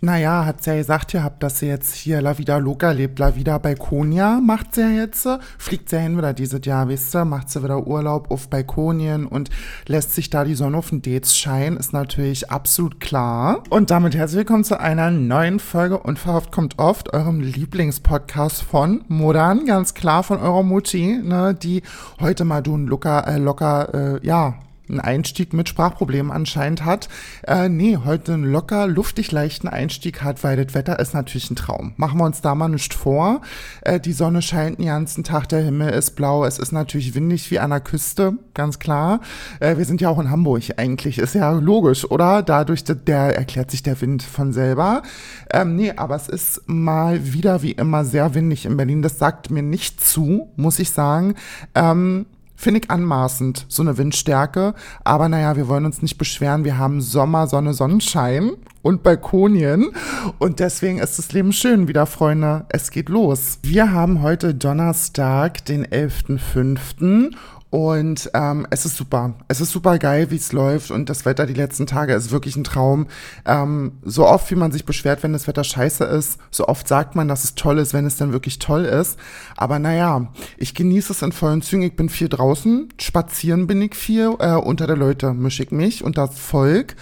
Naja, 0.00 0.44
hat 0.44 0.62
sie 0.62 0.70
ja 0.70 0.76
gesagt 0.76 1.10
gehabt, 1.10 1.42
dass 1.42 1.58
sie 1.58 1.66
jetzt 1.66 1.92
hier 1.92 2.22
La 2.22 2.38
Vida 2.38 2.58
Loca 2.58 2.92
lebt. 2.92 3.18
La 3.18 3.34
Vida 3.34 3.58
Balkonia 3.58 4.40
macht 4.40 4.76
sie 4.76 4.82
ja 4.82 4.90
jetzt. 4.90 5.26
Fliegt 5.58 5.88
sie 5.88 5.96
ja 5.96 6.02
hin 6.02 6.16
wieder 6.16 6.32
dieses 6.32 6.64
Jahr, 6.64 6.86
wisst 6.86 7.16
ihr? 7.16 7.24
Macht 7.24 7.50
sie 7.50 7.64
wieder 7.64 7.84
Urlaub 7.84 8.30
auf 8.30 8.48
Balkonien 8.48 9.26
und 9.26 9.50
lässt 9.86 10.14
sich 10.14 10.30
da 10.30 10.44
die 10.44 10.54
Sonne 10.54 10.76
auf 10.76 10.90
den 10.90 11.02
Dates 11.02 11.36
scheinen. 11.36 11.76
Ist 11.76 11.92
natürlich 11.92 12.48
absolut 12.48 13.00
klar. 13.00 13.64
Und 13.70 13.90
damit 13.90 14.14
herzlich 14.14 14.38
willkommen 14.38 14.62
zu 14.62 14.78
einer 14.78 15.10
neuen 15.10 15.58
Folge 15.58 15.98
Unverhofft 15.98 16.52
kommt 16.52 16.78
oft, 16.78 17.12
eurem 17.12 17.40
Lieblingspodcast 17.40 18.62
von 18.62 19.04
Modern. 19.08 19.66
Ganz 19.66 19.94
klar 19.94 20.22
von 20.22 20.38
eurer 20.38 20.62
Mutti, 20.62 21.18
ne, 21.24 21.54
die 21.60 21.82
heute 22.20 22.44
mal 22.44 22.62
du 22.62 22.76
locker, 22.76 23.26
äh, 23.26 23.38
locker, 23.38 24.18
äh, 24.22 24.24
ja, 24.24 24.54
einen 24.88 25.00
Einstieg 25.00 25.52
mit 25.52 25.68
Sprachproblemen 25.68 26.32
anscheinend 26.32 26.84
hat. 26.84 27.08
Äh, 27.46 27.68
nee, 27.68 27.98
heute 28.04 28.34
einen 28.34 28.44
locker, 28.44 28.86
luftig 28.86 29.32
leichten 29.32 29.68
Einstieg 29.68 30.22
hat, 30.22 30.44
weil 30.44 30.62
das 30.62 30.74
Wetter 30.74 30.98
ist 30.98 31.14
natürlich 31.14 31.50
ein 31.50 31.56
Traum. 31.56 31.92
Machen 31.96 32.18
wir 32.18 32.24
uns 32.24 32.40
da 32.40 32.54
mal 32.54 32.68
nicht 32.68 32.94
vor. 32.94 33.42
Äh, 33.82 34.00
die 34.00 34.12
Sonne 34.12 34.42
scheint 34.42 34.78
den 34.78 34.86
ganzen 34.86 35.24
Tag, 35.24 35.48
der 35.48 35.62
Himmel 35.62 35.90
ist 35.90 36.16
blau, 36.16 36.44
es 36.44 36.58
ist 36.58 36.72
natürlich 36.72 37.14
windig 37.14 37.50
wie 37.50 37.58
an 37.58 37.70
der 37.70 37.80
Küste, 37.80 38.34
ganz 38.54 38.78
klar. 38.78 39.20
Äh, 39.60 39.76
wir 39.76 39.84
sind 39.84 40.00
ja 40.00 40.08
auch 40.08 40.18
in 40.18 40.30
Hamburg 40.30 40.62
eigentlich, 40.76 41.18
ist 41.18 41.34
ja 41.34 41.50
logisch, 41.52 42.10
oder? 42.10 42.42
Dadurch, 42.42 42.84
der 42.84 43.36
erklärt 43.36 43.70
sich 43.70 43.82
der 43.82 44.00
Wind 44.00 44.22
von 44.22 44.52
selber. 44.52 45.02
Ähm, 45.52 45.76
nee, 45.76 45.92
aber 45.96 46.16
es 46.16 46.28
ist 46.28 46.62
mal 46.66 47.32
wieder 47.32 47.62
wie 47.62 47.72
immer 47.72 48.04
sehr 48.04 48.34
windig 48.34 48.66
in 48.66 48.76
Berlin. 48.76 49.02
Das 49.02 49.18
sagt 49.18 49.50
mir 49.50 49.62
nicht 49.62 50.04
zu, 50.04 50.48
muss 50.56 50.78
ich 50.78 50.90
sagen. 50.90 51.34
Ähm, 51.74 52.26
Finde 52.60 52.80
ich 52.80 52.90
anmaßend, 52.90 53.66
so 53.68 53.82
eine 53.82 53.98
Windstärke. 53.98 54.74
Aber 55.04 55.28
naja, 55.28 55.54
wir 55.54 55.68
wollen 55.68 55.84
uns 55.84 56.02
nicht 56.02 56.18
beschweren. 56.18 56.64
Wir 56.64 56.76
haben 56.76 57.00
Sommer, 57.00 57.46
Sonne, 57.46 57.72
Sonnenschein 57.72 58.50
und 58.82 59.04
Balkonien. 59.04 59.92
Und 60.40 60.58
deswegen 60.58 60.98
ist 60.98 61.20
das 61.20 61.30
Leben 61.30 61.52
schön 61.52 61.86
wieder, 61.86 62.04
Freunde. 62.04 62.66
Es 62.68 62.90
geht 62.90 63.10
los. 63.10 63.60
Wir 63.62 63.92
haben 63.92 64.22
heute 64.22 64.56
Donnerstag, 64.56 65.64
den 65.66 65.86
11.05. 65.86 67.30
Und 67.70 68.30
ähm, 68.32 68.66
es 68.70 68.86
ist 68.86 68.96
super. 68.96 69.34
Es 69.46 69.60
ist 69.60 69.72
super 69.72 69.98
geil, 69.98 70.30
wie 70.30 70.36
es 70.36 70.52
läuft. 70.52 70.90
Und 70.90 71.10
das 71.10 71.26
Wetter 71.26 71.44
die 71.44 71.54
letzten 71.54 71.86
Tage 71.86 72.14
ist 72.14 72.30
wirklich 72.30 72.56
ein 72.56 72.64
Traum. 72.64 73.08
Ähm, 73.44 73.92
so 74.02 74.26
oft, 74.26 74.50
wie 74.50 74.54
man 74.54 74.72
sich 74.72 74.86
beschwert, 74.86 75.22
wenn 75.22 75.34
das 75.34 75.46
Wetter 75.46 75.64
scheiße 75.64 76.04
ist, 76.04 76.38
so 76.50 76.66
oft 76.66 76.88
sagt 76.88 77.14
man, 77.14 77.28
dass 77.28 77.44
es 77.44 77.54
toll 77.54 77.78
ist, 77.78 77.92
wenn 77.92 78.06
es 78.06 78.16
dann 78.16 78.32
wirklich 78.32 78.58
toll 78.58 78.84
ist. 78.84 79.18
Aber 79.56 79.78
naja, 79.78 80.32
ich 80.56 80.74
genieße 80.74 81.12
es 81.12 81.22
in 81.22 81.32
vollen 81.32 81.60
Zügen. 81.60 81.82
Ich 81.82 81.96
bin 81.96 82.08
viel 82.08 82.30
draußen. 82.30 82.88
Spazieren 82.98 83.66
bin 83.66 83.82
ich 83.82 83.94
viel. 83.94 84.34
Äh, 84.38 84.54
unter 84.54 84.86
der 84.86 84.96
Leute 84.96 85.34
mische 85.34 85.62
ich 85.62 85.70
mich 85.70 86.02
und 86.02 86.16
das 86.16 86.38
Volk 86.38 86.96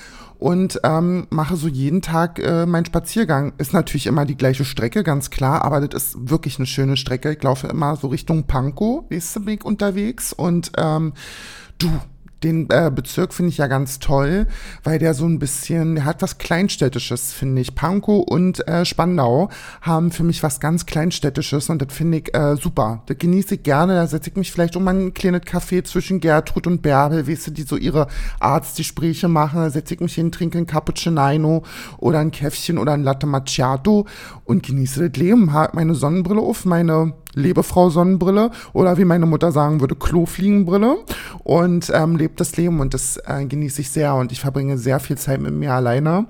und 0.46 0.78
ähm, 0.84 1.26
mache 1.30 1.56
so 1.56 1.66
jeden 1.66 2.02
Tag 2.02 2.38
äh, 2.38 2.66
meinen 2.66 2.84
Spaziergang. 2.84 3.54
Ist 3.58 3.72
natürlich 3.72 4.06
immer 4.06 4.24
die 4.24 4.36
gleiche 4.36 4.64
Strecke, 4.64 5.02
ganz 5.02 5.30
klar, 5.30 5.64
aber 5.64 5.80
das 5.88 6.04
ist 6.04 6.30
wirklich 6.30 6.60
eine 6.60 6.66
schöne 6.66 6.96
Strecke. 6.96 7.32
Ich 7.32 7.42
laufe 7.42 7.66
immer 7.66 7.96
so 7.96 8.06
Richtung 8.06 8.44
Pankow, 8.44 9.02
du, 9.08 9.44
Weg 9.44 9.64
unterwegs 9.64 10.32
und 10.32 10.70
ähm, 10.78 11.14
du, 11.78 11.90
den 12.46 12.70
äh, 12.70 12.90
Bezirk 12.94 13.34
finde 13.34 13.50
ich 13.50 13.58
ja 13.58 13.66
ganz 13.66 13.98
toll, 13.98 14.46
weil 14.84 14.98
der 14.98 15.14
so 15.14 15.26
ein 15.26 15.38
bisschen, 15.38 15.96
der 15.96 16.04
hat 16.04 16.22
was 16.22 16.38
Kleinstädtisches, 16.38 17.32
finde 17.32 17.60
ich. 17.60 17.74
Pankow 17.74 18.24
und 18.26 18.66
äh, 18.68 18.84
Spandau 18.84 19.50
haben 19.82 20.10
für 20.10 20.22
mich 20.22 20.42
was 20.42 20.60
ganz 20.60 20.86
Kleinstädtisches 20.86 21.68
und 21.70 21.82
das 21.82 21.92
finde 21.92 22.18
ich 22.18 22.34
äh, 22.34 22.56
super. 22.56 23.02
Das 23.06 23.18
genieße 23.18 23.56
ich 23.56 23.62
gerne. 23.62 23.94
Da 23.94 24.06
setze 24.06 24.30
ich 24.30 24.36
mich 24.36 24.52
vielleicht 24.52 24.76
um 24.76 24.86
ein 24.88 25.12
kleines 25.12 25.42
Café 25.42 25.84
zwischen 25.84 26.20
Gertrud 26.20 26.66
und 26.66 26.82
Bärbel, 26.82 27.28
weißt 27.28 27.48
du, 27.48 27.50
die 27.50 27.62
so 27.62 27.76
ihre 27.76 28.06
Arztgespräche 28.40 29.28
machen. 29.28 29.60
Da 29.60 29.70
setze 29.70 29.94
ich 29.94 30.00
mich 30.00 30.14
hin, 30.14 30.32
trinke 30.32 30.58
ein 30.58 30.66
Cappuccino 30.66 31.62
oder 31.98 32.20
ein 32.20 32.30
Käffchen 32.30 32.78
oder 32.78 32.92
ein 32.92 33.02
Latte 33.02 33.26
Macchiato 33.26 34.06
und 34.44 34.64
genieße 34.64 35.08
das 35.08 35.20
Leben. 35.20 35.52
Halt 35.52 35.74
meine 35.74 35.94
Sonnenbrille 35.94 36.40
auf, 36.40 36.64
meine 36.64 37.14
Lebefrau 37.36 37.90
Sonnenbrille 37.90 38.50
oder 38.72 38.98
wie 38.98 39.04
meine 39.04 39.26
Mutter 39.26 39.52
sagen 39.52 39.80
würde, 39.80 39.94
Klofliegenbrille. 39.94 40.96
Und 41.44 41.92
ähm, 41.94 42.16
lebt 42.16 42.40
das 42.40 42.56
Leben 42.56 42.80
und 42.80 42.94
das 42.94 43.18
äh, 43.26 43.44
genieße 43.44 43.82
ich 43.82 43.90
sehr. 43.90 44.14
Und 44.16 44.32
ich 44.32 44.40
verbringe 44.40 44.78
sehr 44.78 44.98
viel 44.98 45.16
Zeit 45.16 45.40
mit 45.40 45.54
mir 45.54 45.72
alleine, 45.72 46.26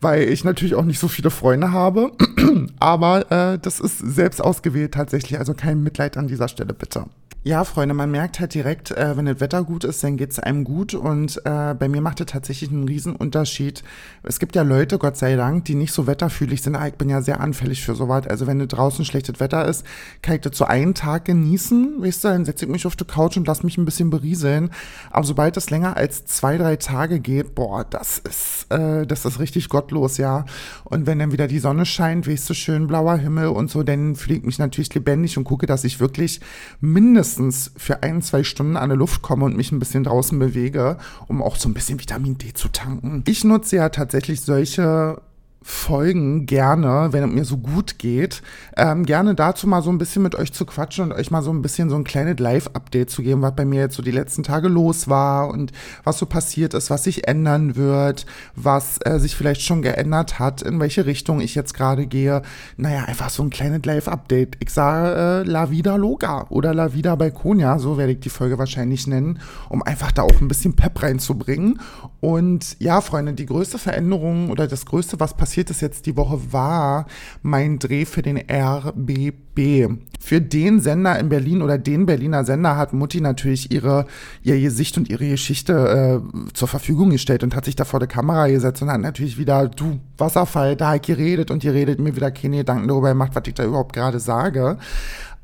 weil 0.00 0.22
ich 0.28 0.44
natürlich 0.44 0.74
auch 0.74 0.84
nicht 0.84 1.00
so 1.00 1.08
viele 1.08 1.30
Freunde 1.30 1.72
habe, 1.72 2.12
aber 2.78 3.30
äh, 3.32 3.58
das 3.58 3.80
ist 3.80 3.98
selbst 3.98 4.40
ausgewählt 4.40 4.94
tatsächlich, 4.94 5.38
also 5.38 5.54
kein 5.54 5.82
Mitleid 5.82 6.16
an 6.16 6.28
dieser 6.28 6.48
Stelle 6.48 6.74
bitte. 6.74 7.06
Ja, 7.42 7.64
Freunde, 7.64 7.94
man 7.94 8.10
merkt 8.10 8.38
halt 8.38 8.52
direkt, 8.52 8.90
äh, 8.90 9.16
wenn 9.16 9.24
das 9.24 9.40
Wetter 9.40 9.64
gut 9.64 9.84
ist, 9.84 10.04
dann 10.04 10.18
geht's 10.18 10.38
einem 10.38 10.62
gut. 10.62 10.92
Und 10.92 11.40
äh, 11.46 11.72
bei 11.72 11.88
mir 11.88 12.02
macht 12.02 12.20
es 12.20 12.26
tatsächlich 12.26 12.70
einen 12.70 12.86
riesen 12.86 13.16
Unterschied. 13.16 13.82
Es 14.22 14.38
gibt 14.38 14.56
ja 14.56 14.60
Leute, 14.60 14.98
Gott 14.98 15.16
sei 15.16 15.36
Dank, 15.36 15.64
die 15.64 15.74
nicht 15.74 15.94
so 15.94 16.06
wetterfühlig 16.06 16.60
sind. 16.60 16.76
Ah, 16.76 16.88
ich 16.88 16.96
bin 16.96 17.08
ja 17.08 17.22
sehr 17.22 17.40
anfällig 17.40 17.82
für 17.82 17.94
sowas. 17.94 18.26
Also 18.26 18.46
wenn 18.46 18.58
draußen 18.68 19.06
schlechtes 19.06 19.40
Wetter 19.40 19.64
ist, 19.64 19.86
kann 20.20 20.34
ich 20.34 20.42
das 20.42 20.54
so 20.54 20.66
einen 20.66 20.92
Tag 20.92 21.24
genießen. 21.24 22.02
Weißt 22.02 22.24
du, 22.24 22.28
dann 22.28 22.44
setze 22.44 22.66
ich 22.66 22.70
mich 22.70 22.84
auf 22.84 22.94
die 22.94 23.06
Couch 23.06 23.38
und 23.38 23.46
lass 23.46 23.62
mich 23.62 23.78
ein 23.78 23.86
bisschen 23.86 24.10
berieseln. 24.10 24.68
Aber 25.10 25.24
sobald 25.24 25.56
es 25.56 25.70
länger 25.70 25.96
als 25.96 26.26
zwei, 26.26 26.58
drei 26.58 26.76
Tage 26.76 27.20
geht, 27.20 27.54
boah, 27.54 27.86
das 27.88 28.18
ist, 28.18 28.66
äh, 28.68 29.06
das 29.06 29.24
ist 29.24 29.40
richtig 29.40 29.70
gottlos, 29.70 30.18
ja. 30.18 30.44
Und 30.84 31.06
wenn 31.06 31.18
dann 31.18 31.32
wieder 31.32 31.48
die 31.48 31.58
Sonne 31.58 31.86
scheint, 31.86 32.28
weißt 32.28 32.50
du, 32.50 32.52
schön 32.52 32.86
blauer 32.86 33.16
Himmel 33.16 33.46
und 33.46 33.70
so, 33.70 33.82
dann 33.82 34.14
fliegt 34.14 34.44
mich 34.44 34.58
natürlich 34.58 34.94
lebendig 34.94 35.38
und 35.38 35.44
gucke, 35.44 35.64
dass 35.64 35.84
ich 35.84 36.00
wirklich 36.00 36.42
mindestens 36.82 37.29
mindestens 37.38 37.72
für 37.76 38.02
ein, 38.02 38.22
zwei 38.22 38.42
Stunden 38.42 38.76
an 38.76 38.88
der 38.88 38.98
Luft 38.98 39.22
komme 39.22 39.44
und 39.44 39.56
mich 39.56 39.72
ein 39.72 39.78
bisschen 39.78 40.04
draußen 40.04 40.38
bewege, 40.38 40.98
um 41.28 41.42
auch 41.42 41.56
so 41.56 41.68
ein 41.68 41.74
bisschen 41.74 42.00
Vitamin 42.00 42.38
D 42.38 42.52
zu 42.52 42.68
tanken. 42.68 43.22
Ich 43.26 43.44
nutze 43.44 43.76
ja 43.76 43.88
tatsächlich 43.88 44.40
solche 44.40 45.20
Folgen 45.62 46.46
gerne, 46.46 47.08
wenn 47.12 47.22
es 47.22 47.30
mir 47.30 47.44
so 47.44 47.58
gut 47.58 47.98
geht, 47.98 48.40
ähm, 48.78 49.04
gerne 49.04 49.34
dazu 49.34 49.66
mal 49.66 49.82
so 49.82 49.90
ein 49.90 49.98
bisschen 49.98 50.22
mit 50.22 50.34
euch 50.34 50.54
zu 50.54 50.64
quatschen 50.64 51.04
und 51.04 51.12
euch 51.12 51.30
mal 51.30 51.42
so 51.42 51.52
ein 51.52 51.60
bisschen 51.60 51.90
so 51.90 51.96
ein 51.96 52.04
kleines 52.04 52.38
Live-Update 52.38 53.10
zu 53.10 53.22
geben, 53.22 53.42
was 53.42 53.54
bei 53.54 53.66
mir 53.66 53.80
jetzt 53.80 53.96
so 53.96 54.02
die 54.02 54.10
letzten 54.10 54.42
Tage 54.42 54.68
los 54.68 55.08
war 55.08 55.48
und 55.48 55.72
was 56.02 56.18
so 56.18 56.24
passiert 56.24 56.72
ist, 56.72 56.88
was 56.88 57.04
sich 57.04 57.28
ändern 57.28 57.76
wird, 57.76 58.24
was 58.54 59.00
äh, 59.04 59.18
sich 59.18 59.36
vielleicht 59.36 59.60
schon 59.60 59.82
geändert 59.82 60.38
hat, 60.38 60.62
in 60.62 60.80
welche 60.80 61.04
Richtung 61.04 61.42
ich 61.42 61.54
jetzt 61.54 61.74
gerade 61.74 62.06
gehe. 62.06 62.40
Naja, 62.78 63.04
einfach 63.04 63.28
so 63.28 63.42
ein 63.42 63.50
kleines 63.50 63.84
Live-Update. 63.84 64.56
Ich 64.60 64.70
sage 64.70 65.44
äh, 65.44 65.50
La 65.50 65.70
Vida 65.70 65.96
Loga 65.96 66.46
oder 66.48 66.72
La 66.72 66.94
Vida 66.94 67.16
Balconia, 67.16 67.78
so 67.78 67.98
werde 67.98 68.12
ich 68.12 68.20
die 68.20 68.30
Folge 68.30 68.56
wahrscheinlich 68.56 69.06
nennen, 69.06 69.40
um 69.68 69.82
einfach 69.82 70.10
da 70.10 70.22
auch 70.22 70.40
ein 70.40 70.48
bisschen 70.48 70.74
Pep 70.74 71.02
reinzubringen. 71.02 71.80
Und 72.20 72.76
ja, 72.80 73.02
Freunde, 73.02 73.34
die 73.34 73.46
größte 73.46 73.78
Veränderung 73.78 74.50
oder 74.50 74.66
das 74.66 74.86
größte, 74.86 75.20
was 75.20 75.34
passiert 75.34 75.49
passiert 75.50 75.70
ist 75.70 75.80
jetzt 75.80 76.06
die 76.06 76.16
Woche, 76.16 76.52
war 76.52 77.06
mein 77.42 77.80
Dreh 77.80 78.04
für 78.04 78.22
den 78.22 78.38
RBB. 78.38 79.98
Für 80.20 80.40
den 80.40 80.78
Sender 80.78 81.18
in 81.18 81.28
Berlin 81.28 81.60
oder 81.60 81.76
den 81.76 82.06
Berliner 82.06 82.44
Sender 82.44 82.76
hat 82.76 82.92
Mutti 82.92 83.20
natürlich 83.20 83.72
ihre, 83.72 84.06
ihr 84.44 84.60
Gesicht 84.60 84.96
und 84.96 85.10
ihre 85.10 85.28
Geschichte 85.28 86.22
äh, 86.22 86.52
zur 86.52 86.68
Verfügung 86.68 87.10
gestellt 87.10 87.42
und 87.42 87.56
hat 87.56 87.64
sich 87.64 87.74
da 87.74 87.84
vor 87.84 87.98
der 87.98 88.06
Kamera 88.06 88.46
gesetzt 88.46 88.80
und 88.80 88.92
hat 88.92 89.00
natürlich 89.00 89.38
wieder, 89.38 89.66
du, 89.66 89.98
Wasserfall, 90.18 90.76
da 90.76 90.90
halt 90.90 91.04
geredet 91.04 91.50
und 91.50 91.64
geredet, 91.64 91.98
mir 91.98 92.14
wieder 92.14 92.30
keine 92.30 92.58
Gedanken 92.58 92.86
darüber 92.86 93.08
gemacht, 93.08 93.32
was 93.34 93.42
ich 93.48 93.54
da 93.54 93.64
überhaupt 93.64 93.92
gerade 93.92 94.20
sage. 94.20 94.78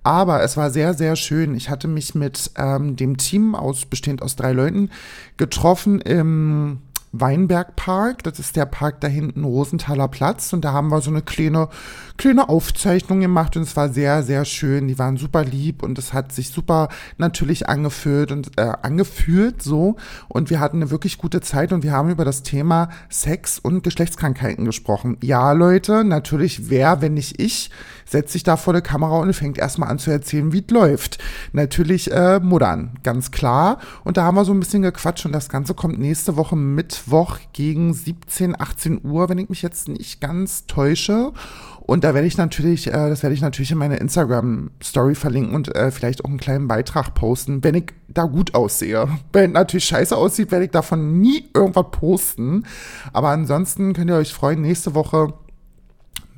Aber 0.04 0.40
es 0.44 0.56
war 0.56 0.70
sehr, 0.70 0.94
sehr 0.94 1.16
schön. 1.16 1.56
Ich 1.56 1.68
hatte 1.68 1.88
mich 1.88 2.14
mit 2.14 2.52
ähm, 2.56 2.94
dem 2.94 3.16
Team 3.16 3.56
aus, 3.56 3.86
bestehend 3.86 4.22
aus 4.22 4.36
drei 4.36 4.52
Leuten, 4.52 4.90
getroffen 5.36 6.00
im 6.00 6.78
Weinbergpark. 7.12 8.22
Das 8.22 8.38
ist 8.38 8.56
der 8.56 8.66
Park 8.66 9.00
da 9.00 9.08
hinten, 9.08 9.44
Rosenthaler 9.44 10.08
Platz. 10.08 10.52
Und 10.52 10.64
da 10.64 10.72
haben 10.72 10.88
wir 10.88 11.00
so 11.00 11.10
eine 11.10 11.22
kleine, 11.22 11.68
kleine 12.16 12.48
Aufzeichnung 12.48 13.20
gemacht 13.20 13.56
und 13.56 13.62
es 13.62 13.76
war 13.76 13.88
sehr, 13.88 14.22
sehr 14.22 14.44
schön. 14.44 14.88
Die 14.88 14.98
waren 14.98 15.16
super 15.16 15.44
lieb 15.44 15.82
und 15.82 15.98
es 15.98 16.12
hat 16.12 16.32
sich 16.32 16.50
super 16.50 16.88
natürlich 17.18 17.68
angefühlt 17.68 18.32
und 18.32 18.58
äh, 18.58 18.72
angefühlt 18.82 19.62
so. 19.62 19.96
Und 20.28 20.50
wir 20.50 20.60
hatten 20.60 20.78
eine 20.78 20.90
wirklich 20.90 21.18
gute 21.18 21.40
Zeit 21.40 21.72
und 21.72 21.82
wir 21.82 21.92
haben 21.92 22.10
über 22.10 22.24
das 22.24 22.42
Thema 22.42 22.90
Sex 23.08 23.58
und 23.58 23.82
Geschlechtskrankheiten 23.82 24.64
gesprochen. 24.64 25.16
Ja, 25.22 25.52
Leute, 25.52 26.04
natürlich 26.04 26.70
wer, 26.70 27.00
wenn 27.02 27.14
nicht 27.14 27.40
ich, 27.40 27.70
setzt 28.06 28.32
sich 28.32 28.44
da 28.44 28.56
vor 28.56 28.72
der 28.72 28.82
Kamera 28.82 29.18
und 29.18 29.32
fängt 29.34 29.58
erstmal 29.58 29.90
an 29.90 29.98
zu 29.98 30.10
erzählen, 30.10 30.52
wie 30.52 30.64
es 30.66 30.70
läuft. 30.70 31.18
Natürlich 31.52 32.12
äh, 32.12 32.40
Muddern, 32.40 32.92
ganz 33.02 33.30
klar. 33.30 33.78
Und 34.04 34.16
da 34.16 34.24
haben 34.24 34.36
wir 34.36 34.44
so 34.44 34.52
ein 34.52 34.60
bisschen 34.60 34.82
gequatscht 34.82 35.26
und 35.26 35.32
das 35.32 35.48
Ganze 35.48 35.74
kommt 35.74 35.98
nächste 35.98 36.36
Woche 36.36 36.56
Mittwoch 37.06 37.38
gegen 37.52 37.94
17, 37.94 38.60
18 38.60 39.00
Uhr, 39.04 39.28
wenn 39.28 39.38
ich 39.38 39.48
mich 39.48 39.62
jetzt 39.62 39.88
nicht 39.88 40.20
ganz 40.20 40.66
täusche. 40.66 41.32
Und 41.80 42.02
da 42.02 42.14
werde 42.14 42.26
ich 42.26 42.36
natürlich, 42.36 42.88
äh, 42.88 43.08
das 43.08 43.22
werde 43.22 43.34
ich 43.34 43.40
natürlich 43.40 43.70
in 43.70 43.78
meine 43.78 43.96
Instagram-Story 43.98 45.14
verlinken 45.14 45.54
und 45.54 45.74
äh, 45.76 45.92
vielleicht 45.92 46.24
auch 46.24 46.28
einen 46.28 46.40
kleinen 46.40 46.66
Beitrag 46.66 47.14
posten, 47.14 47.62
wenn 47.62 47.76
ich 47.76 47.92
da 48.08 48.24
gut 48.24 48.54
aussehe. 48.54 49.08
Wenn 49.32 49.52
natürlich 49.52 49.84
scheiße 49.84 50.16
aussieht, 50.16 50.50
werde 50.50 50.64
ich 50.64 50.70
davon 50.72 51.20
nie 51.20 51.48
irgendwas 51.54 51.86
posten. 51.92 52.64
Aber 53.12 53.28
ansonsten 53.28 53.92
könnt 53.92 54.10
ihr 54.10 54.16
euch 54.16 54.32
freuen, 54.32 54.62
nächste 54.62 54.94
Woche 54.94 55.34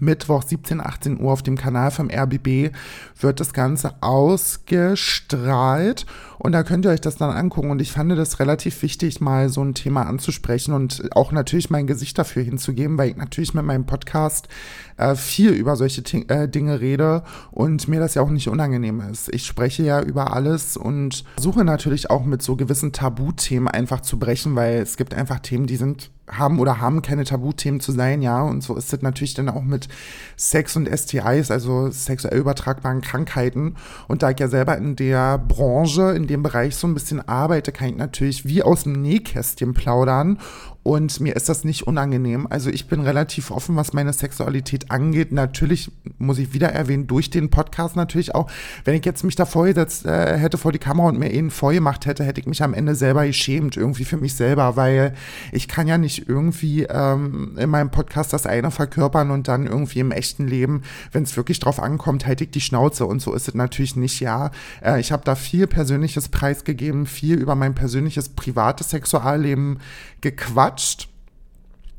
Mittwoch 0.00 0.42
17, 0.42 0.80
18 0.80 1.20
Uhr 1.20 1.32
auf 1.32 1.42
dem 1.42 1.56
Kanal 1.56 1.90
vom 1.90 2.10
RBB 2.10 2.74
wird 3.20 3.40
das 3.40 3.52
Ganze 3.52 3.94
ausgestrahlt 4.00 6.06
und 6.38 6.52
da 6.52 6.62
könnt 6.62 6.84
ihr 6.84 6.90
euch 6.90 7.00
das 7.00 7.16
dann 7.16 7.30
angucken 7.30 7.70
und 7.70 7.82
ich 7.82 7.92
fand 7.92 8.12
das 8.12 8.38
relativ 8.38 8.80
wichtig, 8.82 9.20
mal 9.20 9.48
so 9.48 9.62
ein 9.62 9.74
Thema 9.74 10.06
anzusprechen 10.06 10.72
und 10.72 11.10
auch 11.16 11.32
natürlich 11.32 11.70
mein 11.70 11.86
Gesicht 11.86 12.18
dafür 12.18 12.42
hinzugeben, 12.42 12.96
weil 12.96 13.10
ich 13.10 13.16
natürlich 13.16 13.54
mit 13.54 13.64
meinem 13.64 13.86
Podcast 13.86 14.48
äh, 14.96 15.16
viel 15.16 15.50
über 15.50 15.76
solche 15.76 16.02
äh, 16.28 16.48
Dinge 16.48 16.80
rede 16.80 17.24
und 17.50 17.88
mir 17.88 18.00
das 18.00 18.14
ja 18.14 18.22
auch 18.22 18.30
nicht 18.30 18.48
unangenehm 18.48 19.00
ist. 19.00 19.32
Ich 19.34 19.46
spreche 19.46 19.82
ja 19.82 20.00
über 20.00 20.32
alles 20.32 20.76
und 20.76 21.24
suche 21.38 21.64
natürlich 21.64 22.10
auch 22.10 22.24
mit 22.24 22.42
so 22.42 22.56
gewissen 22.56 22.92
Tabuthemen 22.92 23.68
einfach 23.68 24.00
zu 24.00 24.18
brechen, 24.18 24.54
weil 24.54 24.80
es 24.80 24.96
gibt 24.96 25.14
einfach 25.14 25.40
Themen, 25.40 25.66
die 25.66 25.76
sind 25.76 26.10
haben 26.30 26.58
oder 26.60 26.80
haben 26.80 27.02
keine 27.02 27.24
Tabuthemen 27.24 27.80
zu 27.80 27.92
sein, 27.92 28.22
ja. 28.22 28.42
Und 28.42 28.62
so 28.62 28.76
ist 28.76 28.92
es 28.92 29.02
natürlich 29.02 29.34
dann 29.34 29.48
auch 29.48 29.62
mit 29.62 29.88
Sex 30.36 30.76
und 30.76 30.88
STIs, 30.88 31.50
also 31.50 31.90
sexuell 31.90 32.38
übertragbaren 32.38 33.00
Krankheiten. 33.00 33.76
Und 34.06 34.22
da 34.22 34.30
ich 34.30 34.38
ja 34.38 34.48
selber 34.48 34.76
in 34.76 34.96
der 34.96 35.38
Branche, 35.38 36.12
in 36.12 36.26
dem 36.26 36.42
Bereich 36.42 36.76
so 36.76 36.86
ein 36.86 36.94
bisschen 36.94 37.26
arbeite, 37.26 37.72
kann 37.72 37.88
ich 37.88 37.96
natürlich 37.96 38.44
wie 38.44 38.62
aus 38.62 38.84
dem 38.84 39.00
Nähkästchen 39.00 39.74
plaudern 39.74 40.38
und 40.88 41.20
mir 41.20 41.36
ist 41.36 41.50
das 41.50 41.64
nicht 41.64 41.86
unangenehm. 41.86 42.46
Also 42.48 42.70
ich 42.70 42.88
bin 42.88 43.02
relativ 43.02 43.50
offen, 43.50 43.76
was 43.76 43.92
meine 43.92 44.14
Sexualität 44.14 44.90
angeht. 44.90 45.32
Natürlich 45.32 45.90
muss 46.16 46.38
ich 46.38 46.54
wieder 46.54 46.68
erwähnen, 46.68 47.06
durch 47.06 47.28
den 47.28 47.50
Podcast 47.50 47.94
natürlich 47.94 48.34
auch. 48.34 48.50
Wenn 48.86 48.94
ich 48.94 49.04
jetzt 49.04 49.22
mich 49.22 49.36
da 49.36 49.44
vorgesetzt 49.44 50.06
äh, 50.06 50.38
hätte 50.38 50.56
vor 50.56 50.72
die 50.72 50.78
Kamera 50.78 51.08
und 51.08 51.18
mir 51.18 51.30
ihn 51.30 51.50
vorgemacht 51.50 52.06
hätte, 52.06 52.24
hätte 52.24 52.40
ich 52.40 52.46
mich 52.46 52.62
am 52.62 52.72
Ende 52.72 52.94
selber 52.94 53.26
geschämt, 53.26 53.76
irgendwie 53.76 54.06
für 54.06 54.16
mich 54.16 54.32
selber, 54.32 54.76
weil 54.76 55.12
ich 55.52 55.68
kann 55.68 55.88
ja 55.88 55.98
nicht 55.98 56.26
irgendwie 56.26 56.84
ähm, 56.84 57.58
in 57.58 57.68
meinem 57.68 57.90
Podcast 57.90 58.32
das 58.32 58.46
eine 58.46 58.70
verkörpern 58.70 59.30
und 59.30 59.46
dann 59.46 59.66
irgendwie 59.66 59.98
im 59.98 60.10
echten 60.10 60.48
Leben, 60.48 60.84
wenn 61.12 61.24
es 61.24 61.36
wirklich 61.36 61.60
drauf 61.60 61.82
ankommt, 61.82 62.26
halte 62.26 62.44
ich 62.44 62.50
die 62.50 62.62
Schnauze. 62.62 63.04
Und 63.04 63.20
so 63.20 63.34
ist 63.34 63.46
es 63.46 63.54
natürlich 63.54 63.94
nicht, 63.94 64.20
ja. 64.20 64.52
Äh, 64.82 65.00
ich 65.00 65.12
habe 65.12 65.22
da 65.26 65.34
viel 65.34 65.66
Persönliches 65.66 66.30
preisgegeben, 66.30 67.04
viel 67.04 67.36
über 67.36 67.56
mein 67.56 67.74
persönliches 67.74 68.30
privates 68.30 68.88
Sexualleben 68.88 69.80
gequatscht 70.20 71.08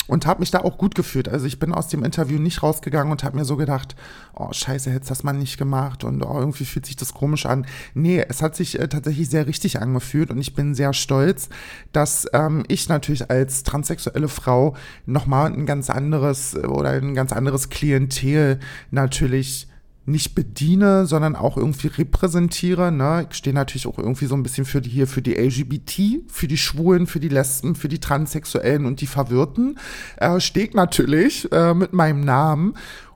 und 0.10 0.26
habe 0.26 0.40
mich 0.40 0.50
da 0.50 0.60
auch 0.60 0.78
gut 0.78 0.96
gefühlt. 0.96 1.30
Also 1.30 1.46
ich 1.46 1.60
bin 1.60 1.72
aus 1.72 1.88
dem 1.88 2.04
Interview 2.04 2.40
nicht 2.40 2.64
rausgegangen 2.64 3.12
und 3.12 3.24
habe 3.24 3.38
mir 3.38 3.46
so 3.46 3.58
gedacht, 3.58 3.96
oh 4.34 4.52
scheiße, 4.52 4.90
hätte 4.90 5.08
das 5.08 5.24
mal 5.24 5.34
nicht 5.34 5.58
gemacht 5.58 6.04
und 6.04 6.24
oh, 6.24 6.40
irgendwie 6.40 6.66
fühlt 6.66 6.88
sich 6.88 6.96
das 6.96 7.14
komisch 7.14 7.46
an. 7.46 7.68
Nee, 7.94 8.26
es 8.28 8.42
hat 8.42 8.56
sich 8.56 8.80
äh, 8.80 8.88
tatsächlich 8.88 9.30
sehr 9.30 9.46
richtig 9.46 9.80
angefühlt 9.80 10.32
und 10.32 10.40
ich 10.40 10.56
bin 10.56 10.74
sehr 10.74 10.94
stolz, 10.94 11.50
dass 11.94 12.26
ähm, 12.34 12.64
ich 12.68 12.90
natürlich 12.90 13.30
als 13.30 13.62
transsexuelle 13.62 14.30
Frau 14.30 14.76
nochmal 15.06 15.54
ein 15.54 15.68
ganz 15.68 15.92
anderes 15.92 16.56
äh, 16.56 16.66
oder 16.66 16.90
ein 16.90 17.14
ganz 17.14 17.32
anderes 17.32 17.70
Klientel 17.70 18.60
natürlich 18.90 19.69
nicht 20.10 20.36
bediene, 20.36 21.06
sondern 21.06 21.36
auch 21.36 21.58
irgendwie 21.58 21.88
repräsentiere. 21.88 22.92
Ne? 22.92 23.28
Ich 23.30 23.38
stehe 23.38 23.54
natürlich 23.54 23.88
auch 23.88 23.98
irgendwie 23.98 24.26
so 24.26 24.36
ein 24.36 24.44
bisschen 24.44 24.66
für 24.66 24.82
die 24.82 24.90
hier 24.90 25.08
für 25.08 25.22
die 25.22 25.36
LGBT, 25.36 26.24
für 26.28 26.48
die 26.48 26.58
Schwulen, 26.58 27.08
für 27.08 27.20
die 27.20 27.30
Lesben, 27.30 27.76
für 27.76 27.88
die 27.88 28.00
Transsexuellen 28.00 28.86
und 28.86 29.02
die 29.02 29.08
Verwirrten. 29.08 29.78
Äh, 30.18 30.40
stehe 30.40 30.70
natürlich 30.74 31.52
äh, 31.52 31.74
mit 31.74 31.94
meinem 31.94 32.22
Namen 32.22 32.74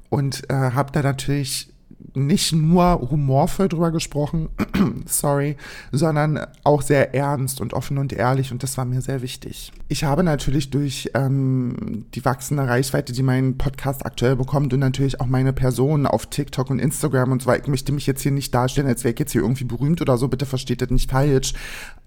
und 0.10 0.50
äh, 0.50 0.54
habe 0.54 0.92
da 0.92 1.01
natürlich 1.01 1.73
nicht 2.15 2.54
nur 2.54 3.07
humorvoll 3.10 3.68
drüber 3.68 3.92
gesprochen, 3.92 4.50
sorry, 5.06 5.57
sondern 5.92 6.39
auch 6.63 6.81
sehr 6.81 7.13
ernst 7.15 7.62
und 7.62 7.74
offen 7.74 7.98
und 7.98 8.13
ehrlich 8.13 8.51
und 8.51 8.63
das 8.63 8.77
war 8.77 8.86
mir 8.86 9.01
sehr 9.01 9.21
wichtig. 9.21 9.71
Ich 9.88 10.04
habe 10.04 10.24
natürlich 10.24 10.69
durch 10.69 11.12
ähm, 11.13 12.06
die 12.13 12.24
wachsende 12.24 12.68
Reichweite, 12.68 13.13
die 13.13 13.24
mein 13.24 13.57
Podcast 13.57 14.06
aktuell 14.06 14.36
bekommt 14.36 14.74
und 14.74 14.80
natürlich 14.80 15.19
auch 15.21 15.27
meine 15.27 15.54
Person 15.54 16.06
auf 16.06 16.27
TikTok 16.27 16.69
und 16.69 16.80
Instagram 16.80 17.31
und 17.31 17.42
so 17.42 17.48
weiter, 17.48 17.63
ich 17.63 17.69
möchte 17.69 17.92
mich 17.92 18.07
jetzt 18.07 18.21
hier 18.21 18.31
nicht 18.31 18.54
darstellen, 18.54 18.88
als 18.88 19.04
wäre 19.04 19.13
ich 19.13 19.19
jetzt 19.19 19.31
hier 19.31 19.42
irgendwie 19.42 19.65
berühmt 19.65 20.01
oder 20.01 20.18
so, 20.18 20.27
bitte 20.27 20.45
versteht 20.45 20.81
das 20.81 20.89
nicht 20.89 21.12
falsch, 21.12 21.54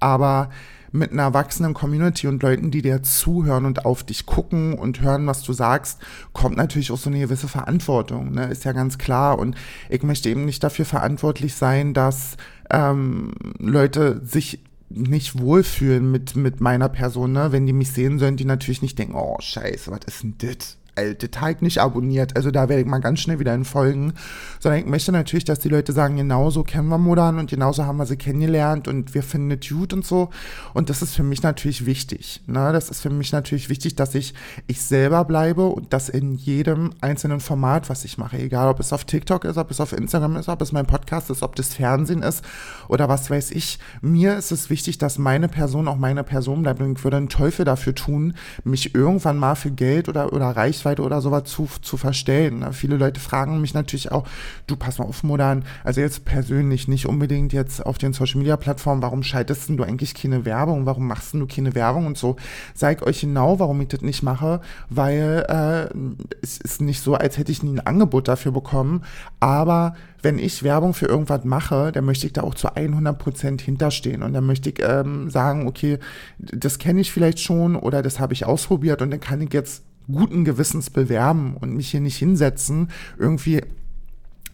aber 0.01 0.51
mit 0.97 1.13
einer 1.13 1.35
wachsenden 1.35 1.75
Community 1.75 2.27
und 2.27 2.43
Leuten, 2.43 2.71
die 2.71 2.83
dir 2.83 3.03
zuhören 3.03 3.65
und 3.65 3.85
auf 3.85 4.03
dich 4.03 4.27
gucken 4.27 4.75
und 4.75 5.01
hören, 5.01 5.27
was 5.27 5.43
du 5.43 5.53
sagst, 5.53 6.01
kommt 6.33 6.57
natürlich 6.57 6.91
auch 6.91 6.99
so 6.99 7.11
eine 7.11 7.21
gewisse 7.21 7.49
Verantwortung, 7.49 8.33
ne? 8.33 8.47
ist 8.47 8.65
ja 8.65 8.73
ganz 8.73 8.99
klar. 8.99 9.39
Und 9.39 9.57
ich 9.89 10.03
möchte 10.03 10.29
eben 10.29 10.45
nicht 10.45 10.65
dafür 10.65 10.85
verantwortlich 10.85 11.55
sein, 11.55 11.95
dass 11.95 12.37
ähm, 12.71 13.33
Leute 13.59 14.21
sich 14.25 14.61
nicht 14.89 15.39
wohlfühlen 15.39 16.11
mit, 16.11 16.37
mit 16.37 16.61
meiner 16.61 16.89
Person, 16.89 17.33
ne? 17.33 17.51
Wenn 17.51 17.67
die 17.67 17.73
mich 17.73 17.91
sehen, 17.91 18.19
sollen 18.19 18.37
die 18.37 18.45
natürlich 18.45 18.83
nicht 18.83 18.99
denken, 18.99 19.17
oh 19.17 19.37
scheiße, 19.41 19.91
was 19.91 20.01
ist 20.07 20.23
denn 20.23 20.35
das? 20.39 20.77
Teig 20.97 21.63
nicht 21.63 21.79
abonniert. 21.79 22.37
Also 22.37 22.51
da 22.51 22.69
werde 22.69 22.83
ich 22.83 22.89
mal 22.89 22.99
ganz 22.99 23.21
schnell 23.21 23.39
wieder 23.39 23.53
entfolgen. 23.53 24.15
Sondern 24.59 24.81
ich 24.81 24.87
möchte 24.87 25.13
natürlich, 25.13 25.45
dass 25.45 25.61
die 25.61 25.69
Leute 25.69 25.93
sagen, 25.93 26.17
genauso 26.17 26.65
kennen 26.65 26.89
wir 26.89 26.99
Modern 26.99 27.39
und 27.39 27.51
genauso 27.51 27.85
haben 27.85 27.99
wir 27.99 28.07
sie 28.07 28.17
kennengelernt 28.17 28.89
und 28.89 29.15
wir 29.15 29.23
finden 29.23 29.51
es 29.51 29.69
gut 29.69 29.93
und 29.93 30.05
so. 30.05 30.31
Und 30.75 30.91
das 30.91 31.03
ist 31.03 31.15
für 31.15 31.23
mich 31.23 31.43
natürlich 31.43 31.87
wichtig. 31.87 32.43
Ne? 32.47 32.73
Das 32.73 32.91
ist 32.91 33.01
für 33.01 33.11
mich 33.11 33.33
natürlich 33.33 33.69
wichtig, 33.69 33.97
dass 33.97 34.15
ich 34.15 34.35
ich 34.67 34.83
selber 34.83 35.25
bleibe 35.25 35.67
und 35.67 35.93
das 35.93 36.09
in 36.09 36.35
jedem 36.35 36.91
einzelnen 37.01 37.41
Format, 37.41 37.89
was 37.89 38.05
ich 38.05 38.19
mache. 38.19 38.39
Egal, 38.39 38.69
ob 38.69 38.81
es 38.81 38.93
auf 38.93 39.05
TikTok 39.05 39.45
ist, 39.45 39.57
ob 39.57 39.71
es 39.71 39.81
auf 39.81 39.93
Instagram 39.93 40.37
ist, 40.37 40.49
ob 40.49 40.61
es 40.63 40.73
mein 40.73 40.87
Podcast 40.87 41.31
ist, 41.31 41.43
ob 41.43 41.57
das 41.57 41.75
Fernsehen 41.75 42.23
ist 42.23 42.45
oder 42.89 43.09
was 43.09 43.31
weiß 43.31 43.51
ich. 43.53 43.79
Mir 44.01 44.37
ist 44.37 44.53
es 44.53 44.71
wichtig, 44.71 44.99
dass 44.99 45.19
meine 45.19 45.49
Person 45.49 45.89
auch 45.89 45.97
meine 45.97 46.25
Person 46.25 46.63
bleibt 46.63 46.81
und 46.81 46.99
ich 46.99 47.05
würde 47.05 47.19
einen 47.19 47.29
Teufel 47.29 47.65
dafür 47.65 47.95
tun, 47.95 48.35
mich 48.65 48.95
irgendwann 48.95 49.39
mal 49.39 49.55
für 49.55 49.71
Geld 49.71 50.09
oder, 50.09 50.33
oder 50.33 50.51
Reichweite 50.51 50.86
Reichweite 50.87 51.03
oder 51.03 51.21
sowas 51.21 51.45
zu, 51.45 51.69
zu 51.83 51.97
verstellen. 51.97 52.61
Ne? 52.61 52.73
Viele 52.73 52.97
Leute 52.97 53.21
fragen 53.21 53.61
mich 53.61 53.75
natürlich 53.75 54.13
auch, 54.13 54.27
du 54.67 54.77
pass 54.77 54.99
mal 54.99 55.05
auf, 55.05 55.23
Modern, 55.23 55.65
also 55.83 56.01
jetzt 56.01 56.25
persönlich 56.25 56.89
nicht 56.89 57.07
unbedingt 57.07 57.53
jetzt 57.53 57.85
auf 57.85 57.99
den 57.99 58.13
Social 58.13 58.39
Media 58.39 58.57
Plattformen, 58.57 59.03
warum 59.03 59.23
schaltest 59.23 59.69
du 59.69 59.83
eigentlich 59.83 60.15
keine 60.15 60.45
Werbung? 60.45 60.87
Warum 60.87 61.07
machst 61.07 61.35
du 61.35 61.47
keine 61.47 61.75
Werbung 61.75 62.07
und 62.07 62.17
so? 62.17 62.37
Sag 62.75 63.03
euch 63.03 63.23
genau, 63.23 63.59
warum 63.59 63.81
ich 63.81 63.89
das 63.89 64.03
nicht 64.03 64.23
mache, 64.23 64.61
weil 64.89 65.45
äh, 65.49 65.95
es 66.43 66.59
ist 66.59 66.81
nicht 66.81 67.01
so, 67.01 67.15
als 67.15 67.39
hätte 67.39 67.51
ich 67.51 67.63
nie 67.63 67.73
ein 67.73 67.87
Angebot 67.87 68.29
dafür 68.29 68.53
bekommen, 68.53 69.03
aber 69.41 69.95
wenn 70.23 70.39
ich 70.39 70.63
Werbung 70.63 70.95
für 70.95 71.07
irgendwas 71.07 71.45
mache, 71.45 71.93
dann 71.93 72.05
möchte 72.05 72.27
ich 72.27 72.33
da 72.33 72.43
auch 72.43 72.55
zu 72.55 72.75
100 72.75 73.19
Prozent 73.19 73.63
hinterstehen 73.63 74.23
und 74.23 74.33
dann 74.33 74.45
möchte 74.45 74.71
ich 74.71 74.83
ähm, 74.83 75.31
sagen, 75.31 75.67
okay, 75.67 75.99
das 76.39 76.79
kenne 76.79 77.01
ich 77.01 77.13
vielleicht 77.13 77.41
schon 77.41 77.77
oder 77.77 78.03
das 78.03 78.19
habe 78.19 78.33
ich 78.33 78.45
ausprobiert 78.45 79.03
und 79.03 79.11
dann 79.11 79.21
kann 79.21 79.41
ich 79.41 79.53
jetzt 79.53 79.85
guten 80.11 80.45
Gewissens 80.45 80.91
bewerben 80.91 81.57
und 81.57 81.75
mich 81.75 81.91
hier 81.91 82.01
nicht 82.01 82.17
hinsetzen, 82.17 82.91
irgendwie 83.19 83.63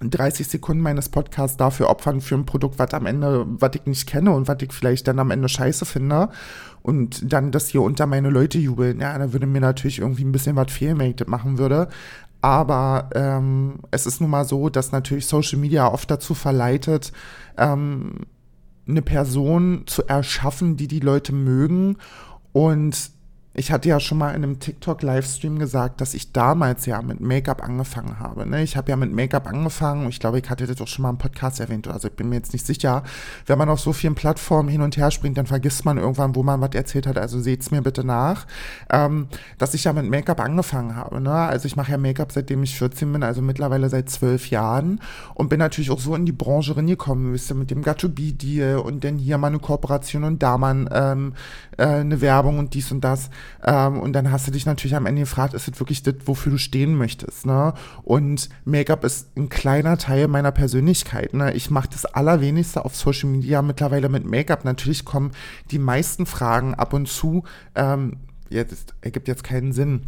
30 0.00 0.48
Sekunden 0.48 0.82
meines 0.82 1.08
Podcasts 1.08 1.56
dafür 1.56 1.88
opfern 1.88 2.20
für 2.20 2.34
ein 2.34 2.46
Produkt, 2.46 2.78
was 2.78 2.92
am 2.94 3.06
Ende, 3.06 3.46
was 3.46 3.72
ich 3.74 3.86
nicht 3.86 4.08
kenne 4.08 4.32
und 4.32 4.48
was 4.48 4.56
ich 4.60 4.72
vielleicht 4.72 5.06
dann 5.06 5.18
am 5.18 5.30
Ende 5.30 5.48
scheiße 5.48 5.84
finde 5.84 6.30
und 6.82 7.32
dann 7.32 7.52
das 7.52 7.68
hier 7.68 7.82
unter 7.82 8.06
meine 8.06 8.30
Leute 8.30 8.58
jubeln. 8.58 9.00
Ja, 9.00 9.16
da 9.16 9.32
würde 9.32 9.46
mir 9.46 9.60
natürlich 9.60 10.00
irgendwie 10.00 10.24
ein 10.24 10.32
bisschen 10.32 10.56
was 10.56 10.72
fehlen, 10.72 10.98
wenn 10.98 11.10
ich 11.10 11.16
das 11.16 11.28
machen 11.28 11.58
würde. 11.58 11.88
Aber 12.40 13.10
ähm, 13.14 13.80
es 13.92 14.06
ist 14.06 14.20
nun 14.20 14.30
mal 14.30 14.44
so, 14.44 14.68
dass 14.68 14.90
natürlich 14.90 15.26
Social 15.26 15.60
Media 15.60 15.86
oft 15.86 16.10
dazu 16.10 16.34
verleitet, 16.34 17.12
ähm, 17.56 18.26
eine 18.88 19.02
Person 19.02 19.84
zu 19.86 20.04
erschaffen, 20.08 20.76
die 20.76 20.88
die 20.88 20.98
Leute 20.98 21.32
mögen 21.32 21.98
und 22.52 23.12
ich 23.54 23.70
hatte 23.70 23.88
ja 23.88 24.00
schon 24.00 24.16
mal 24.16 24.30
in 24.30 24.42
einem 24.42 24.60
TikTok-Livestream 24.60 25.58
gesagt, 25.58 26.00
dass 26.00 26.14
ich 26.14 26.32
damals 26.32 26.86
ja 26.86 27.02
mit 27.02 27.20
Make-up 27.20 27.62
angefangen 27.62 28.18
habe. 28.18 28.48
Ne? 28.48 28.62
Ich 28.62 28.78
habe 28.78 28.90
ja 28.90 28.96
mit 28.96 29.12
Make-up 29.12 29.46
angefangen. 29.46 30.08
Ich 30.08 30.20
glaube, 30.20 30.38
ich 30.38 30.48
hatte 30.48 30.66
das 30.66 30.80
auch 30.80 30.88
schon 30.88 31.02
mal 31.02 31.10
im 31.10 31.18
Podcast 31.18 31.60
erwähnt. 31.60 31.86
Also 31.86 32.08
ich 32.08 32.14
bin 32.14 32.30
mir 32.30 32.36
jetzt 32.36 32.54
nicht 32.54 32.64
sicher. 32.64 33.02
Wenn 33.44 33.58
man 33.58 33.68
auf 33.68 33.80
so 33.80 33.92
vielen 33.92 34.14
Plattformen 34.14 34.70
hin 34.70 34.80
und 34.80 34.96
her 34.96 35.10
springt, 35.10 35.36
dann 35.36 35.44
vergisst 35.46 35.84
man 35.84 35.98
irgendwann, 35.98 36.34
wo 36.34 36.42
man 36.42 36.62
was 36.62 36.70
erzählt 36.74 37.06
hat. 37.06 37.18
Also 37.18 37.40
seht's 37.40 37.70
mir 37.70 37.82
bitte 37.82 38.04
nach, 38.04 38.46
ähm, 38.90 39.28
dass 39.58 39.74
ich 39.74 39.84
ja 39.84 39.92
mit 39.92 40.08
Make-up 40.08 40.40
angefangen 40.40 40.96
habe. 40.96 41.20
Ne? 41.20 41.32
Also 41.32 41.66
ich 41.66 41.76
mache 41.76 41.92
ja 41.92 41.98
Make-up 41.98 42.32
seitdem 42.32 42.62
ich 42.62 42.78
14 42.78 43.12
bin, 43.12 43.22
also 43.22 43.42
mittlerweile 43.42 43.90
seit 43.90 44.08
zwölf 44.08 44.48
Jahren 44.48 44.98
und 45.34 45.50
bin 45.50 45.58
natürlich 45.58 45.90
auch 45.90 46.00
so 46.00 46.14
in 46.14 46.24
die 46.24 46.32
Branche 46.32 46.74
reingekommen, 46.74 47.34
wisst 47.34 47.50
ihr, 47.50 47.54
mit 47.56 47.70
dem 47.70 47.82
Gatto-Be-Deal 47.82 48.78
und 48.78 49.04
dann 49.04 49.18
hier 49.18 49.36
mal 49.36 49.48
eine 49.48 49.58
Kooperation 49.58 50.24
und 50.24 50.42
da 50.42 50.56
mal 50.56 50.88
ähm, 50.90 51.34
äh, 51.76 51.84
eine 51.84 52.22
Werbung 52.22 52.58
und 52.58 52.72
dies 52.72 52.90
und 52.90 53.02
das. 53.02 53.28
Ähm, 53.64 54.00
und 54.00 54.12
dann 54.12 54.30
hast 54.30 54.46
du 54.46 54.50
dich 54.50 54.66
natürlich 54.66 54.96
am 54.96 55.06
Ende 55.06 55.22
gefragt, 55.22 55.54
ist 55.54 55.68
es 55.68 55.80
wirklich 55.80 56.02
das, 56.02 56.14
wofür 56.24 56.52
du 56.52 56.58
stehen 56.58 56.94
möchtest? 56.96 57.46
Ne? 57.46 57.74
Und 58.02 58.48
Make-up 58.64 59.04
ist 59.04 59.36
ein 59.36 59.48
kleiner 59.48 59.98
Teil 59.98 60.28
meiner 60.28 60.52
Persönlichkeit. 60.52 61.34
Ne? 61.34 61.52
Ich 61.54 61.70
mache 61.70 61.88
das 61.90 62.04
Allerwenigste 62.04 62.84
auf 62.84 62.96
Social 62.96 63.28
Media 63.28 63.62
mittlerweile 63.62 64.08
mit 64.08 64.24
Make-up. 64.24 64.64
Natürlich 64.64 65.04
kommen 65.04 65.32
die 65.70 65.78
meisten 65.78 66.26
Fragen 66.26 66.74
ab 66.74 66.92
und 66.92 67.08
zu. 67.08 67.44
Ähm, 67.74 68.18
jetzt 68.50 68.94
ergibt 69.00 69.28
jetzt 69.28 69.44
keinen 69.44 69.72
Sinn 69.72 70.02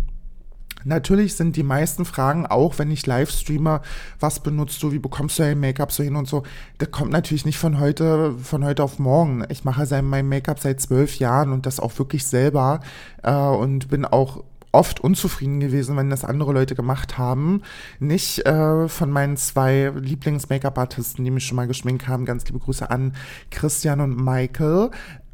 Natürlich 0.85 1.35
sind 1.35 1.57
die 1.57 1.63
meisten 1.63 2.05
Fragen, 2.05 2.47
auch 2.47 2.79
wenn 2.79 2.91
ich 2.91 3.07
live 3.07 3.31
streame, 3.31 3.81
was 4.21 4.41
benutzt 4.41 4.83
du, 4.83 4.93
wie 4.93 4.99
bekommst 4.99 5.39
du 5.39 5.43
dein 5.43 5.61
Make-up 5.61 5.93
so 5.93 6.03
hin 6.03 6.17
und 6.17 6.29
so, 6.29 6.43
das 6.79 6.91
kommt 6.91 7.11
natürlich 7.11 7.45
nicht 7.45 7.59
von 7.59 7.81
heute, 7.81 8.35
von 8.43 8.65
heute 8.65 8.83
auf 8.83 8.99
morgen. 8.99 9.45
Ich 9.49 9.65
mache 9.65 10.03
mein 10.03 10.29
Make-up 10.29 10.61
seit 10.61 10.81
zwölf 10.81 11.19
Jahren 11.19 11.53
und 11.53 11.67
das 11.67 11.81
auch 11.81 11.99
wirklich 11.99 12.27
selber 12.27 12.81
äh, 13.23 13.33
und 13.33 13.89
bin 13.89 14.05
auch 14.05 14.45
oft 14.75 15.01
unzufrieden 15.01 15.61
gewesen, 15.61 15.97
wenn 15.97 16.11
das 16.11 16.25
andere 16.25 16.53
Leute 16.53 16.75
gemacht 16.75 17.17
haben. 17.17 17.63
Nicht 18.01 18.45
äh, 18.45 18.89
von 18.89 19.11
meinen 19.11 19.37
zwei 19.37 19.93
Lieblings-Make-up-Artisten, 19.95 21.25
die 21.25 21.31
mich 21.31 21.47
schon 21.47 21.57
mal 21.57 21.69
geschminkt 21.69 22.09
haben. 22.09 22.25
Ganz 22.25 22.45
liebe 22.47 22.59
Grüße 22.59 22.91
an 22.91 23.15
Christian 23.51 24.01
und 24.01 24.23
Michael. 24.23 24.91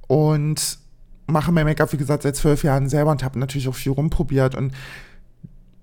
Und 0.07 0.79
mache 1.27 1.53
mein 1.53 1.65
Make-up, 1.65 1.93
wie 1.93 1.97
gesagt, 1.97 2.23
seit 2.25 2.37
zwölf 2.37 2.63
Jahren 2.65 2.89
selber 2.89 3.11
und 3.11 3.25
habe 3.25 3.39
natürlich 3.39 3.69
auch 3.69 3.75
viel 3.75 3.93
rumprobiert. 3.93 4.55
Und 4.55 4.73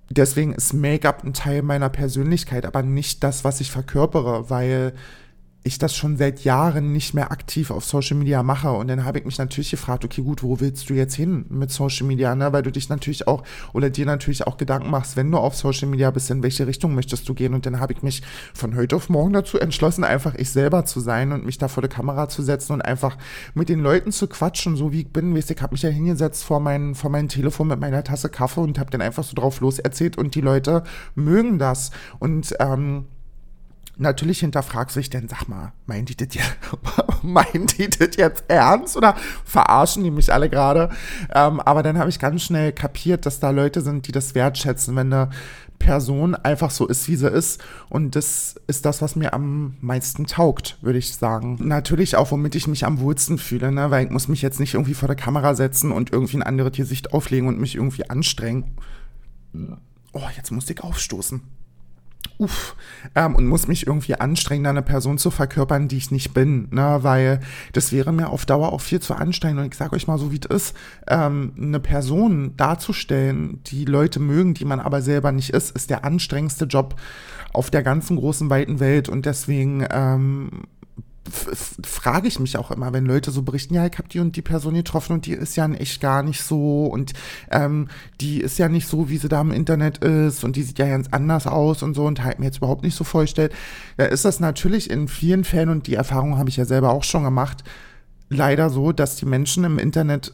deswegen 0.09 0.53
ist 0.53 0.73
Make-up 0.73 1.23
ein 1.23 1.33
Teil 1.33 1.61
meiner 1.61 1.89
Persönlichkeit, 1.89 2.65
aber 2.65 2.83
nicht 2.83 3.23
das, 3.23 3.43
was 3.43 3.61
ich 3.61 3.71
verkörpere, 3.71 4.49
weil 4.49 4.93
ich 5.67 5.77
das 5.77 5.95
schon 5.95 6.17
seit 6.17 6.43
Jahren 6.43 6.91
nicht 6.91 7.13
mehr 7.13 7.31
aktiv 7.31 7.71
auf 7.71 7.85
Social 7.85 8.17
Media 8.17 8.41
mache. 8.43 8.71
Und 8.71 8.87
dann 8.87 9.05
habe 9.05 9.19
ich 9.19 9.25
mich 9.25 9.37
natürlich 9.37 9.71
gefragt, 9.71 10.03
okay, 10.03 10.21
gut, 10.21 10.43
wo 10.43 10.59
willst 10.59 10.89
du 10.89 10.93
jetzt 10.93 11.15
hin 11.15 11.45
mit 11.49 11.71
Social 11.71 12.07
Media? 12.07 12.35
Ne? 12.35 12.51
Weil 12.53 12.63
du 12.63 12.71
dich 12.71 12.89
natürlich 12.89 13.27
auch 13.27 13.43
oder 13.73 13.89
dir 13.89 14.05
natürlich 14.05 14.47
auch 14.47 14.57
Gedanken 14.57 14.89
machst, 14.89 15.15
wenn 15.15 15.29
du 15.31 15.37
auf 15.37 15.55
Social 15.55 15.87
Media 15.87 16.09
bist, 16.11 16.31
in 16.31 16.43
welche 16.43 16.65
Richtung 16.67 16.95
möchtest 16.95 17.27
du 17.29 17.33
gehen? 17.33 17.53
Und 17.53 17.65
dann 17.65 17.79
habe 17.79 17.93
ich 17.93 18.01
mich 18.01 18.23
von 18.53 18.75
heute 18.75 18.95
auf 18.95 19.09
morgen 19.09 19.33
dazu 19.33 19.59
entschlossen, 19.59 20.03
einfach 20.03 20.35
ich 20.35 20.49
selber 20.49 20.85
zu 20.85 20.99
sein 20.99 21.31
und 21.31 21.45
mich 21.45 21.57
da 21.57 21.67
vor 21.67 21.81
der 21.81 21.89
Kamera 21.89 22.29
zu 22.29 22.41
setzen 22.41 22.73
und 22.73 22.81
einfach 22.81 23.17
mit 23.53 23.69
den 23.69 23.79
Leuten 23.79 24.11
zu 24.11 24.27
quatschen, 24.27 24.75
so 24.75 24.91
wie 24.91 25.01
ich 25.01 25.09
bin. 25.09 25.35
Weißt, 25.35 25.51
ich 25.51 25.61
habe 25.61 25.73
mich 25.73 25.83
ja 25.83 25.89
hingesetzt 25.89 26.43
vor 26.43 26.59
mein, 26.59 26.95
vor 26.95 27.09
mein 27.09 27.27
Telefon 27.27 27.67
mit 27.67 27.79
meiner 27.79 28.03
Tasse 28.03 28.29
Kaffee 28.29 28.61
und 28.61 28.79
habe 28.79 28.91
dann 28.91 29.01
einfach 29.01 29.23
so 29.23 29.35
drauf 29.35 29.59
los 29.59 29.79
erzählt 29.79 30.17
und 30.17 30.35
die 30.35 30.41
Leute 30.41 30.83
mögen 31.15 31.59
das. 31.59 31.91
Und 32.19 32.55
ähm, 32.59 33.05
natürlich 33.97 34.39
hinterfragt 34.39 34.91
sich 34.91 35.09
denn, 35.09 35.27
sag 35.27 35.47
mal, 35.47 35.73
meinen 35.85 36.05
die 36.05 36.15
das 36.15 36.29
jetzt, 36.33 36.57
meinen 37.23 37.67
die 37.67 37.89
das 37.89 38.15
jetzt 38.15 38.43
ernst 38.47 38.95
oder 38.97 39.15
verarschen 39.45 40.03
die 40.03 40.11
mich 40.11 40.31
alle 40.31 40.49
gerade? 40.49 40.89
Ähm, 41.33 41.59
aber 41.59 41.83
dann 41.83 41.97
habe 41.97 42.09
ich 42.09 42.19
ganz 42.19 42.43
schnell 42.43 42.71
kapiert, 42.71 43.25
dass 43.25 43.39
da 43.39 43.49
Leute 43.49 43.81
sind, 43.81 44.07
die 44.07 44.11
das 44.11 44.35
wertschätzen, 44.35 44.95
wenn 44.95 45.11
eine 45.11 45.29
Person 45.79 46.35
einfach 46.35 46.71
so 46.71 46.87
ist, 46.87 47.07
wie 47.07 47.15
sie 47.15 47.29
ist. 47.29 47.63
Und 47.89 48.15
das 48.15 48.55
ist 48.67 48.85
das, 48.85 49.01
was 49.01 49.15
mir 49.15 49.33
am 49.33 49.77
meisten 49.81 50.25
taugt, 50.25 50.77
würde 50.81 50.99
ich 50.99 51.15
sagen. 51.15 51.57
Natürlich 51.59 52.15
auch, 52.15 52.31
womit 52.31 52.55
ich 52.55 52.67
mich 52.67 52.85
am 52.85 52.99
wohlsten 52.99 53.37
fühle, 53.37 53.71
ne? 53.71 53.91
weil 53.91 54.05
ich 54.05 54.11
muss 54.11 54.27
mich 54.27 54.41
jetzt 54.41 54.59
nicht 54.59 54.73
irgendwie 54.73 54.95
vor 54.95 55.07
der 55.07 55.15
Kamera 55.15 55.55
setzen 55.55 55.91
und 55.91 56.11
irgendwie 56.11 56.37
ein 56.37 56.43
anderes 56.43 56.73
Gesicht 56.73 57.13
auflegen 57.13 57.47
und 57.47 57.59
mich 57.59 57.75
irgendwie 57.75 58.09
anstrengen. 58.09 58.75
Oh, 60.13 60.27
jetzt 60.35 60.51
musste 60.51 60.73
ich 60.73 60.83
aufstoßen 60.83 61.41
uff, 62.37 62.75
ähm, 63.15 63.35
und 63.35 63.47
muss 63.47 63.67
mich 63.67 63.87
irgendwie 63.87 64.15
anstrengen, 64.15 64.65
eine 64.65 64.81
Person 64.81 65.17
zu 65.17 65.31
verkörpern, 65.31 65.87
die 65.87 65.97
ich 65.97 66.11
nicht 66.11 66.33
bin, 66.33 66.67
ne, 66.71 66.99
weil 67.01 67.39
das 67.73 67.91
wäre 67.91 68.11
mir 68.11 68.29
auf 68.29 68.45
Dauer 68.45 68.73
auch 68.73 68.81
viel 68.81 68.99
zu 68.99 69.15
anstrengend. 69.15 69.59
Und 69.59 69.67
ich 69.67 69.77
sage 69.77 69.95
euch 69.95 70.07
mal 70.07 70.17
so, 70.17 70.31
wie 70.31 70.39
es 70.39 70.49
ist, 70.49 70.77
ähm, 71.07 71.53
eine 71.57 71.79
Person 71.79 72.55
darzustellen, 72.57 73.61
die 73.63 73.85
Leute 73.85 74.19
mögen, 74.19 74.53
die 74.53 74.65
man 74.65 74.79
aber 74.79 75.01
selber 75.01 75.31
nicht 75.31 75.51
ist, 75.51 75.75
ist 75.75 75.89
der 75.89 76.05
anstrengendste 76.05 76.65
Job 76.65 76.95
auf 77.53 77.69
der 77.69 77.83
ganzen 77.83 78.17
großen, 78.17 78.49
weiten 78.49 78.79
Welt. 78.79 79.09
Und 79.09 79.25
deswegen 79.25 79.85
ähm, 79.89 80.63
frage 81.83 82.27
ich 82.27 82.39
mich 82.39 82.57
auch 82.57 82.71
immer, 82.71 82.93
wenn 82.93 83.05
Leute 83.05 83.31
so 83.31 83.41
berichten, 83.41 83.73
ja, 83.73 83.85
ich 83.85 83.97
habe 83.97 84.07
die 84.07 84.19
und 84.19 84.35
die 84.35 84.41
Person 84.41 84.73
getroffen 84.73 85.13
und 85.13 85.25
die 85.25 85.33
ist 85.33 85.55
ja 85.55 85.69
echt 85.71 86.01
gar 86.01 86.23
nicht 86.23 86.41
so 86.41 86.85
und 86.85 87.13
ähm, 87.51 87.87
die 88.21 88.41
ist 88.41 88.57
ja 88.57 88.69
nicht 88.69 88.87
so, 88.87 89.09
wie 89.09 89.17
sie 89.17 89.29
da 89.29 89.41
im 89.41 89.51
Internet 89.51 89.99
ist 89.99 90.43
und 90.43 90.55
die 90.55 90.63
sieht 90.63 90.79
ja 90.79 90.87
ganz 90.87 91.07
anders 91.11 91.47
aus 91.47 91.83
und 91.83 91.93
so 91.93 92.05
und 92.05 92.23
halt 92.23 92.39
mir 92.39 92.45
jetzt 92.45 92.57
überhaupt 92.57 92.83
nicht 92.83 92.95
so 92.95 93.03
vorstellt. 93.03 93.53
Da 93.97 94.05
ist 94.05 94.25
das 94.25 94.39
natürlich 94.39 94.89
in 94.89 95.07
vielen 95.07 95.43
Fällen 95.43 95.69
und 95.69 95.87
die 95.87 95.95
Erfahrung 95.95 96.37
habe 96.37 96.49
ich 96.49 96.57
ja 96.57 96.65
selber 96.65 96.91
auch 96.91 97.03
schon 97.03 97.23
gemacht, 97.23 97.63
leider 98.29 98.69
so, 98.69 98.91
dass 98.91 99.15
die 99.15 99.25
Menschen 99.25 99.63
im 99.63 99.79
Internet 99.79 100.33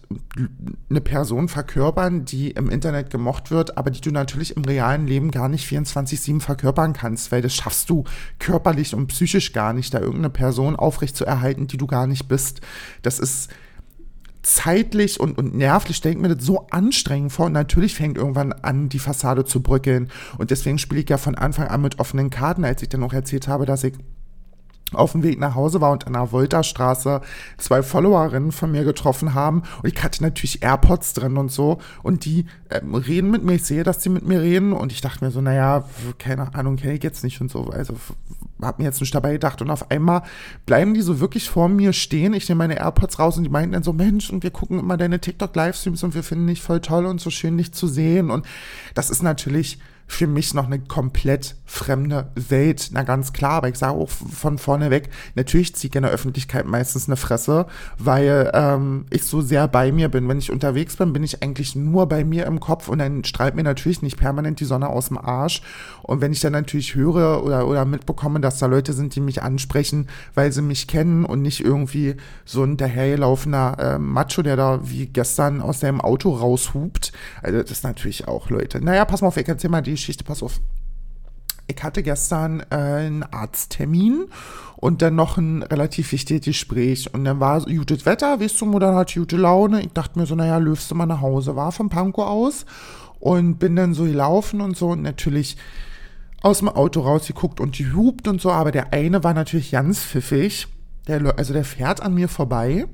eine 0.89 1.01
Person 1.01 1.47
verkörpern, 1.47 2.25
die 2.25 2.51
im 2.51 2.69
Internet 2.69 3.09
gemocht 3.11 3.51
wird, 3.51 3.77
aber 3.77 3.91
die 3.91 4.01
du 4.01 4.11
natürlich 4.11 4.57
im 4.57 4.65
realen 4.65 5.05
Leben 5.05 5.31
gar 5.31 5.47
nicht 5.47 5.69
24-7 5.69 6.41
verkörpern 6.41 6.93
kannst, 6.93 7.31
weil 7.31 7.41
das 7.41 7.53
schaffst 7.55 7.89
du 7.89 8.03
körperlich 8.39 8.95
und 8.95 9.07
psychisch 9.07 9.53
gar 9.53 9.73
nicht, 9.73 9.93
da 9.93 9.99
irgendeine 9.99 10.31
Person 10.31 10.75
aufrecht 10.75 11.15
zu 11.15 11.25
erhalten, 11.25 11.67
die 11.67 11.77
du 11.77 11.85
gar 11.85 12.07
nicht 12.07 12.27
bist. 12.27 12.61
Das 13.03 13.19
ist 13.19 13.51
zeitlich 14.41 15.19
und, 15.19 15.37
und 15.37 15.55
nervlich, 15.55 15.97
stelle 15.97 16.17
mir 16.17 16.35
das 16.35 16.45
so 16.45 16.67
anstrengend 16.69 17.31
vor. 17.31 17.45
Und 17.45 17.53
natürlich 17.53 17.95
fängt 17.95 18.17
irgendwann 18.17 18.53
an, 18.53 18.89
die 18.89 18.99
Fassade 18.99 19.45
zu 19.45 19.61
bröckeln. 19.61 20.09
Und 20.37 20.51
deswegen 20.51 20.79
spiele 20.79 21.01
ich 21.01 21.09
ja 21.09 21.17
von 21.17 21.35
Anfang 21.35 21.67
an 21.67 21.81
mit 21.81 21.99
offenen 21.99 22.29
Karten, 22.29 22.65
als 22.65 22.81
ich 22.81 22.89
dann 22.89 23.01
noch 23.01 23.13
erzählt 23.13 23.47
habe, 23.47 23.65
dass 23.65 23.83
ich 23.83 23.93
auf 24.95 25.13
dem 25.13 25.23
Weg 25.23 25.39
nach 25.39 25.55
Hause 25.55 25.81
war 25.81 25.91
und 25.91 26.07
an 26.07 26.13
der 26.13 26.31
Volta-Straße 26.31 27.21
zwei 27.57 27.83
Followerinnen 27.83 28.51
von 28.51 28.71
mir 28.71 28.83
getroffen 28.83 29.33
haben. 29.33 29.63
Und 29.81 29.93
ich 29.93 30.03
hatte 30.03 30.23
natürlich 30.23 30.63
AirPods 30.63 31.13
drin 31.13 31.37
und 31.37 31.51
so. 31.51 31.79
Und 32.01 32.25
die 32.25 32.45
ähm, 32.69 32.95
reden 32.95 33.31
mit 33.31 33.43
mir, 33.43 33.53
ich 33.53 33.65
sehe, 33.65 33.83
dass 33.83 34.03
sie 34.03 34.09
mit 34.09 34.25
mir 34.25 34.41
reden. 34.41 34.73
Und 34.73 34.91
ich 34.91 35.01
dachte 35.01 35.23
mir 35.23 35.31
so, 35.31 35.41
naja, 35.41 35.85
keine 36.19 36.53
Ahnung, 36.53 36.77
kenne 36.77 36.93
ich 36.93 37.03
jetzt 37.03 37.23
nicht 37.23 37.39
und 37.41 37.51
so, 37.51 37.69
also 37.69 37.95
hab 38.61 38.79
mir 38.79 38.85
jetzt 38.85 39.01
nicht 39.01 39.13
dabei 39.13 39.33
gedacht. 39.33 39.61
Und 39.61 39.69
auf 39.69 39.91
einmal 39.91 40.23
bleiben 40.65 40.93
die 40.93 41.01
so 41.01 41.19
wirklich 41.19 41.49
vor 41.49 41.69
mir 41.69 41.93
stehen, 41.93 42.33
ich 42.33 42.47
nehme 42.49 42.59
meine 42.59 42.79
AirPods 42.79 43.19
raus 43.19 43.37
und 43.37 43.43
die 43.43 43.49
meinten 43.49 43.73
dann 43.73 43.83
so, 43.83 43.93
Mensch, 43.93 44.29
und 44.29 44.43
wir 44.43 44.51
gucken 44.51 44.79
immer 44.79 44.97
deine 44.97 45.19
TikTok-Livestreams 45.19 46.03
und 46.03 46.15
wir 46.15 46.23
finden 46.23 46.47
dich 46.47 46.61
voll 46.61 46.81
toll 46.81 47.05
und 47.05 47.19
so 47.21 47.29
schön, 47.29 47.57
dich 47.57 47.73
zu 47.73 47.87
sehen. 47.87 48.31
Und 48.31 48.45
das 48.93 49.09
ist 49.09 49.23
natürlich 49.23 49.79
für 50.13 50.27
mich 50.27 50.53
noch 50.53 50.65
eine 50.65 50.79
komplett 50.79 51.55
fremde 51.65 52.29
Welt. 52.35 52.89
Na 52.93 53.03
ganz 53.03 53.33
klar, 53.33 53.53
aber 53.53 53.69
ich 53.69 53.77
sage 53.77 53.97
auch 53.97 54.09
von 54.09 54.57
vorne 54.57 54.91
weg, 54.91 55.09
natürlich 55.35 55.75
ziehe 55.75 55.89
ich 55.89 55.95
in 55.95 56.03
der 56.03 56.11
Öffentlichkeit 56.11 56.67
meistens 56.67 57.07
eine 57.07 57.15
Fresse, 57.15 57.65
weil 57.97 58.51
ähm, 58.53 59.05
ich 59.09 59.23
so 59.23 59.41
sehr 59.41 59.67
bei 59.67 59.91
mir 59.91 60.09
bin. 60.09 60.27
Wenn 60.27 60.37
ich 60.37 60.51
unterwegs 60.51 60.95
bin, 60.95 61.13
bin 61.13 61.23
ich 61.23 61.41
eigentlich 61.41 61.75
nur 61.75 62.07
bei 62.07 62.23
mir 62.23 62.45
im 62.45 62.59
Kopf 62.59 62.89
und 62.89 62.99
dann 62.99 63.23
strahlt 63.23 63.55
mir 63.55 63.63
natürlich 63.63 64.01
nicht 64.01 64.17
permanent 64.17 64.59
die 64.59 64.65
Sonne 64.65 64.87
aus 64.87 65.07
dem 65.07 65.17
Arsch. 65.17 65.61
Und 66.03 66.21
wenn 66.21 66.31
ich 66.31 66.41
dann 66.41 66.53
natürlich 66.53 66.95
höre 66.95 67.43
oder, 67.43 67.67
oder 67.67 67.85
mitbekomme, 67.85 68.39
dass 68.39 68.59
da 68.59 68.67
Leute 68.67 68.93
sind, 68.93 69.15
die 69.15 69.21
mich 69.21 69.41
ansprechen, 69.41 70.07
weil 70.35 70.51
sie 70.51 70.61
mich 70.61 70.87
kennen 70.87 71.25
und 71.25 71.41
nicht 71.41 71.63
irgendwie 71.63 72.15
so 72.45 72.63
ein 72.63 72.77
dahergelaufener 72.77 73.77
äh, 73.79 73.99
Macho, 73.99 74.43
der 74.43 74.57
da 74.57 74.79
wie 74.83 75.07
gestern 75.07 75.61
aus 75.61 75.79
seinem 75.79 76.01
Auto 76.01 76.31
raushupt. 76.31 77.13
Also 77.41 77.61
das 77.61 77.71
ist 77.71 77.83
natürlich 77.83 78.27
auch 78.27 78.49
Leute. 78.49 78.79
Naja, 78.83 79.05
pass 79.05 79.21
mal 79.21 79.29
auf, 79.29 79.37
ich 79.37 79.47
erzähl 79.47 79.71
mal 79.71 79.81
die 79.81 79.97
Geschichte, 80.03 80.23
pass 80.23 80.43
auf. 80.43 80.59
Ich 81.67 81.81
hatte 81.81 82.03
gestern 82.03 82.59
äh, 82.69 82.75
einen 82.75 83.23
Arzttermin 83.23 84.25
und 84.75 85.01
dann 85.01 85.15
noch 85.15 85.37
ein 85.37 85.63
relativ 85.63 86.11
wichtiges 86.11 86.43
Gespräch. 86.45 87.13
Und 87.13 87.23
dann 87.23 87.39
war 87.39 87.61
gutes 87.61 88.05
Wetter, 88.05 88.41
weißt 88.41 88.59
du, 88.59 88.65
Mutter 88.65 88.93
hat 88.93 89.13
gute 89.13 89.37
Laune. 89.37 89.81
Ich 89.81 89.93
dachte 89.93 90.19
mir 90.19 90.25
so, 90.25 90.35
naja, 90.35 90.57
löfst 90.57 90.91
du 90.91 90.95
mal 90.95 91.05
nach 91.05 91.21
Hause. 91.21 91.55
War 91.55 91.71
vom 91.71 91.89
Pankow 91.89 92.27
aus 92.27 92.65
und 93.19 93.59
bin 93.59 93.77
dann 93.77 93.93
so 93.93 94.03
gelaufen 94.03 94.59
und 94.59 94.75
so. 94.75 94.89
Und 94.89 95.03
natürlich 95.03 95.55
aus 96.41 96.59
dem 96.59 96.67
Auto 96.67 96.99
rausgeguckt 96.99 97.61
und 97.61 97.79
die 97.79 97.93
hupt 97.93 98.27
und 98.27 98.41
so. 98.41 98.51
Aber 98.51 98.71
der 98.71 98.91
eine 98.91 99.23
war 99.23 99.33
natürlich 99.33 99.71
ganz 99.71 100.01
pfiffig. 100.03 100.67
Der, 101.07 101.37
also 101.37 101.53
der 101.53 101.63
fährt 101.63 102.01
an 102.01 102.13
mir 102.13 102.27
vorbei, 102.27 102.87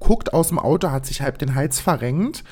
guckt 0.00 0.32
aus 0.32 0.48
dem 0.48 0.58
Auto, 0.58 0.90
hat 0.90 1.06
sich 1.06 1.22
halb 1.22 1.38
den 1.38 1.54
Hals 1.54 1.78
verrenkt 1.78 2.44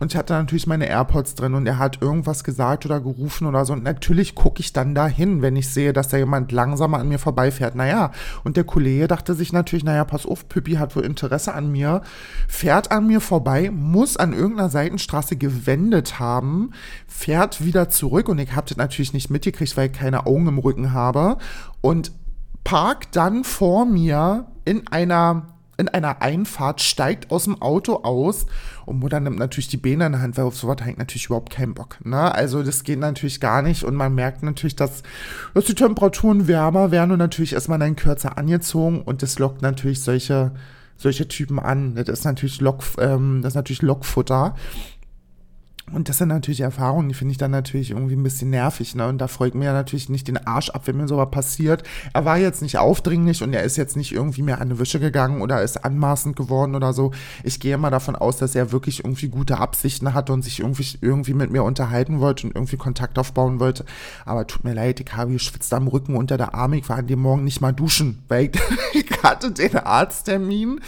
und 0.00 0.12
ich 0.12 0.16
hatte 0.16 0.32
natürlich 0.32 0.68
meine 0.68 0.88
AirPods 0.88 1.34
drin 1.34 1.54
und 1.54 1.66
er 1.66 1.78
hat 1.78 2.00
irgendwas 2.00 2.44
gesagt 2.44 2.86
oder 2.86 3.00
gerufen 3.00 3.46
oder 3.46 3.64
so. 3.64 3.72
Und 3.72 3.82
natürlich 3.82 4.36
gucke 4.36 4.60
ich 4.60 4.72
dann 4.72 4.94
dahin, 4.94 5.42
wenn 5.42 5.56
ich 5.56 5.68
sehe, 5.70 5.92
dass 5.92 6.08
da 6.08 6.16
jemand 6.16 6.52
langsamer 6.52 6.98
an 6.98 7.08
mir 7.08 7.18
vorbeifährt. 7.18 7.74
Naja, 7.74 8.12
und 8.44 8.56
der 8.56 8.62
Kollege 8.62 9.08
dachte 9.08 9.34
sich 9.34 9.52
natürlich, 9.52 9.84
naja, 9.84 10.04
pass 10.04 10.24
auf, 10.24 10.48
Püppi 10.48 10.74
hat 10.74 10.94
wohl 10.94 11.04
Interesse 11.04 11.52
an 11.52 11.72
mir, 11.72 12.02
fährt 12.46 12.92
an 12.92 13.08
mir 13.08 13.20
vorbei, 13.20 13.72
muss 13.72 14.16
an 14.16 14.34
irgendeiner 14.34 14.68
Seitenstraße 14.68 15.34
gewendet 15.36 16.20
haben, 16.20 16.70
fährt 17.08 17.64
wieder 17.64 17.88
zurück 17.88 18.28
und 18.28 18.38
ich 18.38 18.54
habe 18.54 18.68
das 18.68 18.76
natürlich 18.76 19.12
nicht 19.12 19.30
mitgekriegt, 19.30 19.76
weil 19.76 19.86
ich 19.86 19.92
keine 19.92 20.26
Augen 20.26 20.46
im 20.46 20.58
Rücken 20.58 20.92
habe 20.92 21.38
und 21.80 22.12
parkt 22.62 23.16
dann 23.16 23.42
vor 23.42 23.84
mir 23.84 24.46
in 24.64 24.86
einer 24.88 25.57
in 25.78 25.88
einer 25.88 26.20
Einfahrt, 26.22 26.80
steigt 26.80 27.30
aus 27.30 27.44
dem 27.44 27.62
Auto 27.62 28.02
aus 28.02 28.46
und 28.84 28.98
Mutter 28.98 29.20
nimmt 29.20 29.38
natürlich 29.38 29.68
die 29.68 29.76
Beine 29.76 30.06
in 30.06 30.12
die 30.12 30.18
Hand, 30.18 30.36
weil 30.36 30.44
auf 30.44 30.56
sowas 30.56 30.78
hat 30.82 30.98
natürlich 30.98 31.26
überhaupt 31.26 31.50
keinen 31.50 31.74
Bock. 31.74 32.04
Ne? 32.04 32.34
Also 32.34 32.64
das 32.64 32.82
geht 32.82 32.98
natürlich 32.98 33.40
gar 33.40 33.62
nicht 33.62 33.84
und 33.84 33.94
man 33.94 34.14
merkt 34.14 34.42
natürlich, 34.42 34.74
dass, 34.74 35.04
dass 35.54 35.66
die 35.66 35.74
Temperaturen 35.74 36.48
wärmer 36.48 36.90
werden 36.90 37.12
und 37.12 37.18
natürlich 37.18 37.52
ist 37.52 37.68
man 37.68 37.78
dann 37.78 37.94
kürzer 37.94 38.36
angezogen 38.36 39.02
und 39.02 39.22
das 39.22 39.38
lockt 39.38 39.62
natürlich 39.62 40.02
solche, 40.02 40.50
solche 40.96 41.28
Typen 41.28 41.60
an. 41.60 41.94
Das 41.94 42.08
ist 42.08 42.24
natürlich, 42.24 42.60
Lock, 42.60 42.82
ähm, 42.98 43.40
das 43.42 43.52
ist 43.52 43.56
natürlich 43.56 43.82
Lockfutter. 43.82 44.56
Und 45.92 46.08
das 46.08 46.18
sind 46.18 46.28
natürlich 46.28 46.60
Erfahrungen, 46.60 47.08
die 47.08 47.14
finde 47.14 47.32
ich 47.32 47.38
dann 47.38 47.50
natürlich 47.50 47.90
irgendwie 47.90 48.16
ein 48.16 48.22
bisschen 48.22 48.50
nervig, 48.50 48.94
ne? 48.94 49.06
Und 49.08 49.18
da 49.18 49.28
freut 49.28 49.54
mir 49.54 49.72
natürlich 49.72 50.08
nicht 50.08 50.28
den 50.28 50.36
Arsch 50.46 50.70
ab, 50.70 50.82
wenn 50.86 50.96
mir 50.96 51.08
sowas 51.08 51.30
passiert. 51.30 51.82
Er 52.12 52.24
war 52.24 52.38
jetzt 52.38 52.62
nicht 52.62 52.78
aufdringlich 52.78 53.42
und 53.42 53.52
er 53.52 53.62
ist 53.62 53.76
jetzt 53.76 53.96
nicht 53.96 54.12
irgendwie 54.12 54.42
mehr 54.42 54.60
an 54.60 54.70
die 54.70 54.78
Wische 54.78 55.00
gegangen 55.00 55.40
oder 55.40 55.62
ist 55.62 55.84
anmaßend 55.84 56.36
geworden 56.36 56.74
oder 56.74 56.92
so. 56.92 57.12
Ich 57.42 57.60
gehe 57.60 57.78
mal 57.78 57.90
davon 57.90 58.16
aus, 58.16 58.36
dass 58.38 58.54
er 58.54 58.72
wirklich 58.72 59.04
irgendwie 59.04 59.28
gute 59.28 59.58
Absichten 59.58 60.14
hatte 60.14 60.32
und 60.32 60.42
sich 60.42 60.60
irgendwie, 60.60 60.98
irgendwie 61.00 61.34
mit 61.34 61.50
mir 61.50 61.62
unterhalten 61.62 62.20
wollte 62.20 62.46
und 62.46 62.54
irgendwie 62.54 62.76
Kontakt 62.76 63.18
aufbauen 63.18 63.60
wollte. 63.60 63.84
Aber 64.24 64.46
tut 64.46 64.64
mir 64.64 64.74
leid, 64.74 65.00
ich 65.00 65.16
habe 65.16 65.32
geschwitzt 65.32 65.72
am 65.74 65.88
Rücken 65.88 66.16
unter 66.16 66.36
der 66.36 66.54
Arme. 66.54 66.78
Ich 66.78 66.88
war 66.88 66.98
an 66.98 67.06
dem 67.06 67.20
Morgen 67.20 67.44
nicht 67.44 67.60
mal 67.60 67.72
duschen, 67.72 68.22
weil 68.28 68.46
ich, 68.46 68.60
ich 69.04 69.22
hatte 69.22 69.50
den 69.52 69.76
Arzttermin, 69.76 70.80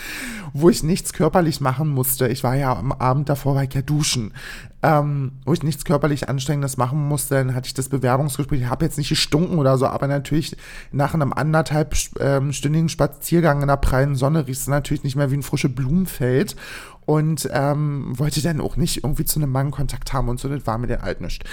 wo 0.52 0.69
ich 0.69 0.83
nichts 0.83 1.12
körperlich 1.12 1.61
machen 1.61 1.88
musste. 1.88 2.28
Ich 2.28 2.45
war 2.45 2.54
ja 2.54 2.76
am 2.76 2.92
Abend 2.92 3.28
davor, 3.28 3.54
war 3.54 3.64
ich 3.64 3.75
ja 3.75 3.83
duschen. 3.83 4.33
Ähm, 4.82 5.32
wo 5.44 5.52
ich 5.52 5.62
nichts 5.62 5.84
körperlich 5.84 6.28
Anstrengendes 6.28 6.76
machen 6.76 7.06
musste. 7.06 7.34
Dann 7.34 7.54
hatte 7.54 7.66
ich 7.66 7.75
das 7.75 7.88
Bewerbungsgespräch. 7.88 8.62
Ich 8.62 8.68
habe 8.68 8.84
jetzt 8.84 8.96
nicht 8.96 9.10
gestunken 9.10 9.58
oder 9.58 9.76
so, 9.76 9.87
aber 9.87 10.06
natürlich 10.06 10.56
nach 10.90 11.14
einem 11.14 11.32
anderthalbstündigen 11.32 12.87
ähm, 12.87 12.88
Spaziergang 12.88 13.60
in 13.60 13.68
der 13.68 13.76
prallen 13.76 14.14
Sonne 14.14 14.46
riechst 14.46 14.66
du 14.66 14.70
natürlich 14.70 15.04
nicht 15.04 15.16
mehr 15.16 15.30
wie 15.30 15.37
ein 15.37 15.42
frische 15.42 15.68
Blumenfeld 15.68 16.56
und 17.04 17.49
ähm, 17.52 18.18
wollte 18.18 18.40
dann 18.40 18.60
auch 18.60 18.76
nicht 18.76 19.04
irgendwie 19.04 19.25
zu 19.25 19.38
einem 19.38 19.50
Mann 19.50 19.70
Kontakt 19.70 20.12
haben 20.12 20.28
und 20.28 20.40
so, 20.40 20.49
das 20.49 20.66
war 20.66 20.78
mir 20.78 20.87
der 20.87 21.04
alt 21.04 21.20
nicht. 21.20 21.44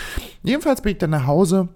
Jedenfalls 0.43 0.81
bin 0.81 0.93
ich 0.93 0.97
dann 0.99 1.09
nach 1.09 1.27
Hause 1.27 1.69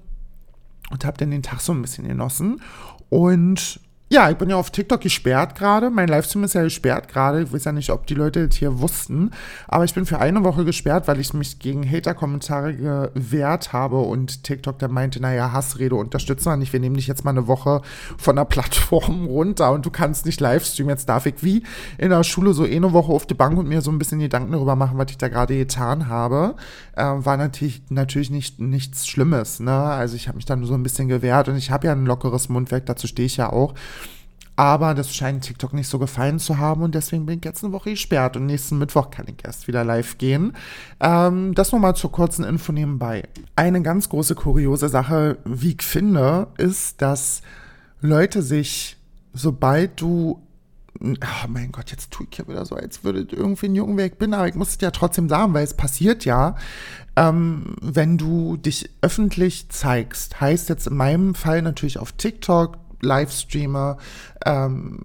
und 0.89 1.05
habe 1.05 1.17
dann 1.17 1.31
den 1.31 1.43
Tag 1.43 1.61
so 1.61 1.73
ein 1.73 1.81
bisschen 1.81 2.07
genossen 2.07 2.61
und 3.09 3.79
ja, 4.11 4.29
ich 4.29 4.35
bin 4.35 4.49
ja 4.49 4.57
auf 4.57 4.71
TikTok 4.71 4.99
gesperrt 4.99 5.55
gerade. 5.55 5.89
Mein 5.89 6.09
Livestream 6.09 6.43
ist 6.43 6.53
ja 6.53 6.63
gesperrt 6.63 7.07
gerade. 7.07 7.43
Ich 7.43 7.53
weiß 7.53 7.63
ja 7.63 7.71
nicht, 7.71 7.91
ob 7.91 8.05
die 8.07 8.13
Leute 8.13 8.45
das 8.45 8.57
hier 8.57 8.81
wussten. 8.81 9.31
Aber 9.69 9.85
ich 9.85 9.93
bin 9.93 10.05
für 10.05 10.19
eine 10.19 10.43
Woche 10.43 10.65
gesperrt, 10.65 11.07
weil 11.07 11.17
ich 11.21 11.33
mich 11.33 11.59
gegen 11.59 11.89
Hater-Kommentare 11.89 12.75
gewehrt 13.13 13.71
habe 13.71 13.99
und 13.99 14.43
TikTok 14.43 14.79
dann 14.79 14.91
meinte, 14.91 15.21
naja, 15.21 15.53
Hassrede 15.53 15.95
unterstützen 15.95 16.49
wir 16.49 16.57
nicht. 16.57 16.73
Wir 16.73 16.81
nehmen 16.81 16.97
dich 16.97 17.07
jetzt 17.07 17.23
mal 17.23 17.31
eine 17.31 17.47
Woche 17.47 17.83
von 18.17 18.35
der 18.35 18.43
Plattform 18.43 19.25
runter 19.27 19.71
und 19.71 19.85
du 19.85 19.91
kannst 19.91 20.25
nicht 20.25 20.41
Livestreamen. 20.41 20.89
Jetzt 20.89 21.07
darf 21.07 21.25
ich 21.25 21.35
wie 21.41 21.63
in 21.97 22.09
der 22.09 22.25
Schule 22.25 22.53
so 22.53 22.65
eine 22.65 22.91
Woche 22.91 23.13
auf 23.13 23.25
die 23.25 23.33
Bank 23.33 23.57
und 23.57 23.69
mir 23.69 23.81
so 23.81 23.91
ein 23.91 23.97
bisschen 23.97 24.19
Gedanken 24.19 24.51
darüber 24.51 24.75
machen, 24.75 24.97
was 24.97 25.09
ich 25.09 25.19
da 25.19 25.29
gerade 25.29 25.57
getan 25.57 26.09
habe. 26.09 26.55
Äh, 26.97 27.05
war 27.05 27.37
natürlich, 27.37 27.83
natürlich 27.87 28.29
nicht, 28.29 28.59
nichts 28.59 29.07
Schlimmes. 29.07 29.61
Ne? 29.61 29.71
Also 29.71 30.17
ich 30.17 30.27
habe 30.27 30.35
mich 30.35 30.45
dann 30.45 30.65
so 30.65 30.73
ein 30.73 30.83
bisschen 30.83 31.07
gewehrt 31.07 31.47
und 31.47 31.55
ich 31.55 31.71
habe 31.71 31.87
ja 31.87 31.93
ein 31.93 32.05
lockeres 32.05 32.49
Mundwerk, 32.49 32.85
dazu 32.87 33.07
stehe 33.07 33.25
ich 33.25 33.37
ja 33.37 33.49
auch. 33.53 33.73
Aber 34.61 34.93
das 34.93 35.11
scheint 35.15 35.43
TikTok 35.43 35.73
nicht 35.73 35.87
so 35.87 35.97
gefallen 35.97 36.37
zu 36.37 36.59
haben 36.59 36.83
und 36.83 36.93
deswegen 36.93 37.25
bin 37.25 37.39
ich 37.39 37.45
jetzt 37.45 37.63
eine 37.63 37.73
Woche 37.73 37.89
gesperrt 37.89 38.37
und 38.37 38.45
nächsten 38.45 38.77
Mittwoch 38.77 39.09
kann 39.09 39.25
ich 39.27 39.43
erst 39.43 39.67
wieder 39.67 39.83
live 39.83 40.19
gehen. 40.19 40.53
Ähm, 40.99 41.55
das 41.55 41.71
nochmal 41.71 41.95
zur 41.95 42.11
kurzen 42.11 42.45
Info 42.45 42.71
nebenbei. 42.71 43.23
Eine 43.55 43.81
ganz 43.81 44.07
große 44.09 44.35
kuriose 44.35 44.87
Sache, 44.87 45.39
wie 45.45 45.71
ich 45.71 45.81
finde, 45.81 46.45
ist, 46.59 47.01
dass 47.01 47.41
Leute 48.01 48.43
sich, 48.43 48.97
sobald 49.33 49.99
du 49.99 50.39
Oh 50.99 51.47
mein 51.47 51.71
Gott, 51.71 51.89
jetzt 51.89 52.11
tue 52.11 52.27
ich 52.29 52.37
ja 52.37 52.47
wieder 52.47 52.63
so, 52.63 52.75
als 52.75 53.03
würde 53.03 53.25
irgendwie 53.31 53.65
ein 53.65 53.73
Jungen, 53.73 53.97
ich 53.97 54.19
bin, 54.19 54.35
aber 54.35 54.47
ich 54.47 54.53
muss 54.53 54.69
es 54.69 54.77
ja 54.79 54.91
trotzdem 54.91 55.27
sagen, 55.29 55.55
weil 55.55 55.63
es 55.63 55.73
passiert 55.73 56.25
ja, 56.25 56.55
ähm, 57.15 57.75
wenn 57.81 58.19
du 58.19 58.57
dich 58.57 58.91
öffentlich 59.01 59.69
zeigst. 59.69 60.39
Heißt 60.39 60.69
jetzt 60.69 60.85
in 60.85 60.95
meinem 60.95 61.33
Fall 61.33 61.63
natürlich 61.63 61.97
auf 61.97 62.11
TikTok, 62.11 62.77
Livestreamer, 63.01 63.97
ähm, 64.45 64.99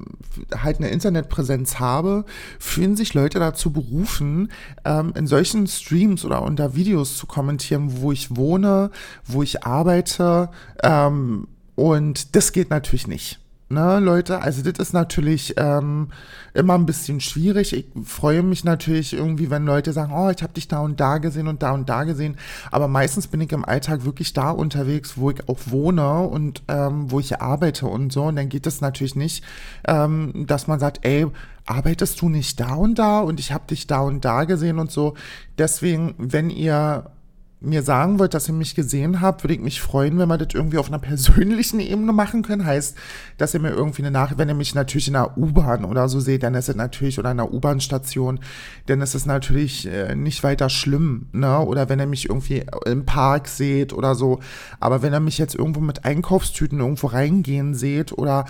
halt 0.54 0.78
eine 0.78 0.88
Internetpräsenz 0.88 1.78
habe, 1.78 2.24
fühlen 2.58 2.96
sich 2.96 3.14
Leute 3.14 3.38
dazu 3.38 3.72
berufen, 3.72 4.50
ähm, 4.84 5.12
in 5.16 5.26
solchen 5.26 5.66
Streams 5.66 6.24
oder 6.24 6.42
unter 6.42 6.74
Videos 6.74 7.16
zu 7.16 7.26
kommentieren, 7.26 8.00
wo 8.00 8.12
ich 8.12 8.36
wohne, 8.36 8.90
wo 9.24 9.42
ich 9.42 9.64
arbeite. 9.64 10.50
Ähm, 10.82 11.48
und 11.74 12.34
das 12.36 12.52
geht 12.52 12.70
natürlich 12.70 13.06
nicht 13.06 13.38
ne, 13.68 14.00
Leute, 14.00 14.42
also 14.42 14.62
das 14.62 14.78
ist 14.78 14.92
natürlich 14.92 15.54
ähm, 15.56 16.08
immer 16.54 16.74
ein 16.74 16.86
bisschen 16.86 17.20
schwierig. 17.20 17.72
Ich 17.72 17.86
freue 18.04 18.42
mich 18.42 18.64
natürlich 18.64 19.12
irgendwie, 19.12 19.50
wenn 19.50 19.64
Leute 19.64 19.92
sagen, 19.92 20.12
oh, 20.14 20.30
ich 20.30 20.42
habe 20.42 20.52
dich 20.52 20.68
da 20.68 20.80
und 20.80 21.00
da 21.00 21.18
gesehen 21.18 21.48
und 21.48 21.62
da 21.62 21.72
und 21.72 21.88
da 21.88 22.04
gesehen. 22.04 22.36
Aber 22.70 22.88
meistens 22.88 23.26
bin 23.26 23.40
ich 23.40 23.52
im 23.52 23.64
Alltag 23.64 24.04
wirklich 24.04 24.32
da 24.32 24.50
unterwegs, 24.50 25.16
wo 25.16 25.30
ich 25.30 25.48
auch 25.48 25.58
wohne 25.66 26.20
und 26.20 26.62
ähm, 26.68 27.10
wo 27.10 27.20
ich 27.20 27.40
arbeite 27.40 27.86
und 27.86 28.12
so. 28.12 28.24
Und 28.24 28.36
dann 28.36 28.48
geht 28.48 28.66
es 28.66 28.80
natürlich 28.80 29.16
nicht, 29.16 29.44
ähm, 29.86 30.46
dass 30.46 30.66
man 30.66 30.78
sagt, 30.78 31.04
ey, 31.04 31.26
arbeitest 31.66 32.20
du 32.20 32.28
nicht 32.28 32.60
da 32.60 32.74
und 32.74 32.98
da 32.98 33.20
und 33.20 33.40
ich 33.40 33.52
habe 33.52 33.66
dich 33.68 33.86
da 33.86 34.00
und 34.00 34.24
da 34.24 34.44
gesehen 34.44 34.78
und 34.78 34.90
so. 34.90 35.14
Deswegen, 35.58 36.14
wenn 36.18 36.50
ihr 36.50 37.10
mir 37.60 37.82
sagen 37.82 38.18
wollt, 38.18 38.34
dass 38.34 38.48
ihr 38.48 38.54
mich 38.54 38.74
gesehen 38.74 39.22
habt, 39.22 39.42
würde 39.42 39.54
ich 39.54 39.60
mich 39.60 39.80
freuen, 39.80 40.18
wenn 40.18 40.28
wir 40.28 40.36
das 40.36 40.54
irgendwie 40.54 40.76
auf 40.76 40.88
einer 40.88 40.98
persönlichen 40.98 41.80
Ebene 41.80 42.12
machen 42.12 42.42
können. 42.42 42.66
Heißt, 42.66 42.96
dass 43.38 43.54
ihr 43.54 43.60
mir 43.60 43.70
irgendwie 43.70 44.02
eine 44.02 44.10
Nachricht, 44.10 44.38
wenn 44.38 44.48
ihr 44.48 44.54
mich 44.54 44.74
natürlich 44.74 45.08
in 45.08 45.16
einer 45.16 45.38
U-Bahn 45.38 45.84
oder 45.84 46.08
so 46.08 46.20
seht, 46.20 46.42
dann 46.42 46.54
ist 46.54 46.68
es 46.68 46.76
natürlich, 46.76 47.18
oder 47.18 47.30
in 47.30 47.40
einer 47.40 47.52
U-Bahn-Station, 47.52 48.40
dann 48.86 49.00
ist 49.00 49.14
es 49.14 49.24
natürlich 49.24 49.86
äh, 49.86 50.14
nicht 50.14 50.44
weiter 50.44 50.68
schlimm, 50.68 51.28
ne? 51.32 51.60
Oder 51.60 51.88
wenn 51.88 51.98
ihr 51.98 52.06
mich 52.06 52.28
irgendwie 52.28 52.64
im 52.84 53.06
Park 53.06 53.48
seht 53.48 53.92
oder 53.94 54.14
so. 54.14 54.40
Aber 54.78 55.00
wenn 55.00 55.14
ihr 55.14 55.20
mich 55.20 55.38
jetzt 55.38 55.54
irgendwo 55.54 55.80
mit 55.80 56.04
Einkaufstüten 56.04 56.80
irgendwo 56.80 57.06
reingehen 57.06 57.74
seht 57.74 58.12
oder 58.12 58.44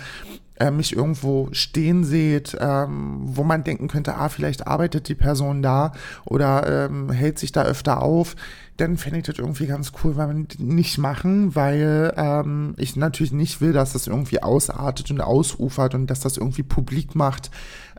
äh, 0.59 0.71
mich 0.71 0.95
irgendwo 0.95 1.49
stehen 1.51 2.03
seht, 2.03 2.57
ähm, 2.59 3.19
wo 3.21 3.43
man 3.43 3.63
denken 3.63 3.87
könnte, 3.87 4.15
ah, 4.15 4.29
vielleicht 4.29 4.67
arbeitet 4.67 5.07
die 5.07 5.15
Person 5.15 5.61
da 5.61 5.91
oder 6.25 6.85
ähm, 6.85 7.11
hält 7.11 7.39
sich 7.39 7.51
da 7.51 7.63
öfter 7.63 8.01
auf, 8.01 8.35
dann 8.77 8.97
fände 8.97 9.19
ich 9.19 9.25
das 9.25 9.39
irgendwie 9.39 9.65
ganz 9.65 9.91
cool, 10.03 10.15
weil 10.17 10.27
man 10.27 10.47
nicht 10.59 10.97
machen, 10.97 11.55
weil 11.55 12.13
ähm, 12.15 12.75
ich 12.77 12.95
natürlich 12.95 13.31
nicht 13.31 13.59
will, 13.59 13.73
dass 13.73 13.93
das 13.93 14.07
irgendwie 14.07 14.43
ausartet 14.43 15.09
und 15.11 15.21
ausufert 15.21 15.95
und 15.95 16.07
dass 16.07 16.19
das 16.19 16.37
irgendwie 16.37 16.63
publik 16.63 17.15
macht, 17.15 17.49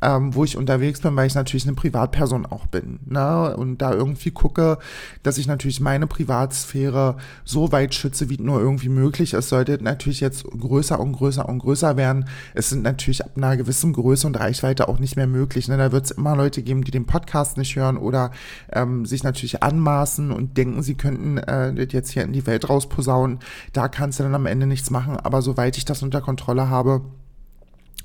ähm, 0.03 0.35
wo 0.35 0.45
ich 0.45 0.57
unterwegs 0.57 1.01
bin, 1.01 1.17
weil 1.17 1.27
ich 1.27 1.35
natürlich 1.35 1.67
eine 1.67 1.75
Privatperson 1.75 2.47
auch 2.47 2.67
bin. 2.67 3.01
Ne? 3.07 3.57
Und 3.57 3.79
da 3.79 3.93
irgendwie 3.93 4.31
gucke, 4.31 4.79
dass 5.23 5.39
ich 5.39 5.47
natürlich 5.47 5.81
meine 5.81 6.07
Privatsphäre 6.07 7.17
so 7.45 7.73
weit 7.73 7.95
schütze, 7.95 8.29
wie 8.29 8.39
nur 8.39 8.61
irgendwie 8.61 8.89
möglich 8.89 9.35
ist. 9.35 9.49
Sollte 9.49 9.83
natürlich 9.83 10.21
jetzt 10.21 10.45
größer 10.45 10.99
und 11.01 11.13
größer 11.13 11.49
und 11.49 11.59
größer 11.59 11.97
werden. 11.97 12.27
Es 12.55 12.71
sind 12.71 12.83
natürlich 12.83 13.25
ab 13.25 13.33
einer 13.37 13.57
gewissen 13.57 13.93
Größe 13.93 14.27
und 14.27 14.39
Reichweite 14.39 14.89
auch 14.89 14.99
nicht 14.99 15.17
mehr 15.17 15.27
möglich. 15.27 15.69
Ne? 15.69 15.77
Da 15.77 15.93
wird 15.93 16.07
es 16.07 16.11
immer 16.11 16.37
Leute 16.37 16.63
geben, 16.63 16.85
die 16.85 16.91
den 16.91 17.07
Podcast 17.07 17.57
nicht 17.57 17.75
hören 17.77 17.97
oder 17.97 18.31
ähm, 18.73 19.07
sich 19.07 19.23
natürlich 19.23 19.63
anmaßen 19.63 20.31
und 20.31 20.57
denken, 20.57 20.83
sie 20.83 20.95
könnten 20.95 21.39
äh, 21.39 21.75
das 21.75 21.93
jetzt 21.93 22.11
hier 22.11 22.23
in 22.23 22.33
die 22.33 22.47
Welt 22.47 22.69
rausposaunen. 22.69 23.39
Da 23.73 23.89
kannst 23.89 24.19
du 24.19 24.23
dann 24.23 24.35
am 24.35 24.47
Ende 24.47 24.67
nichts 24.67 24.91
machen. 24.91 25.17
Aber 25.17 25.43
soweit 25.43 25.77
ich 25.77 25.85
das 25.85 26.03
unter 26.03 26.21
Kontrolle 26.21 26.69
habe, 26.69 27.03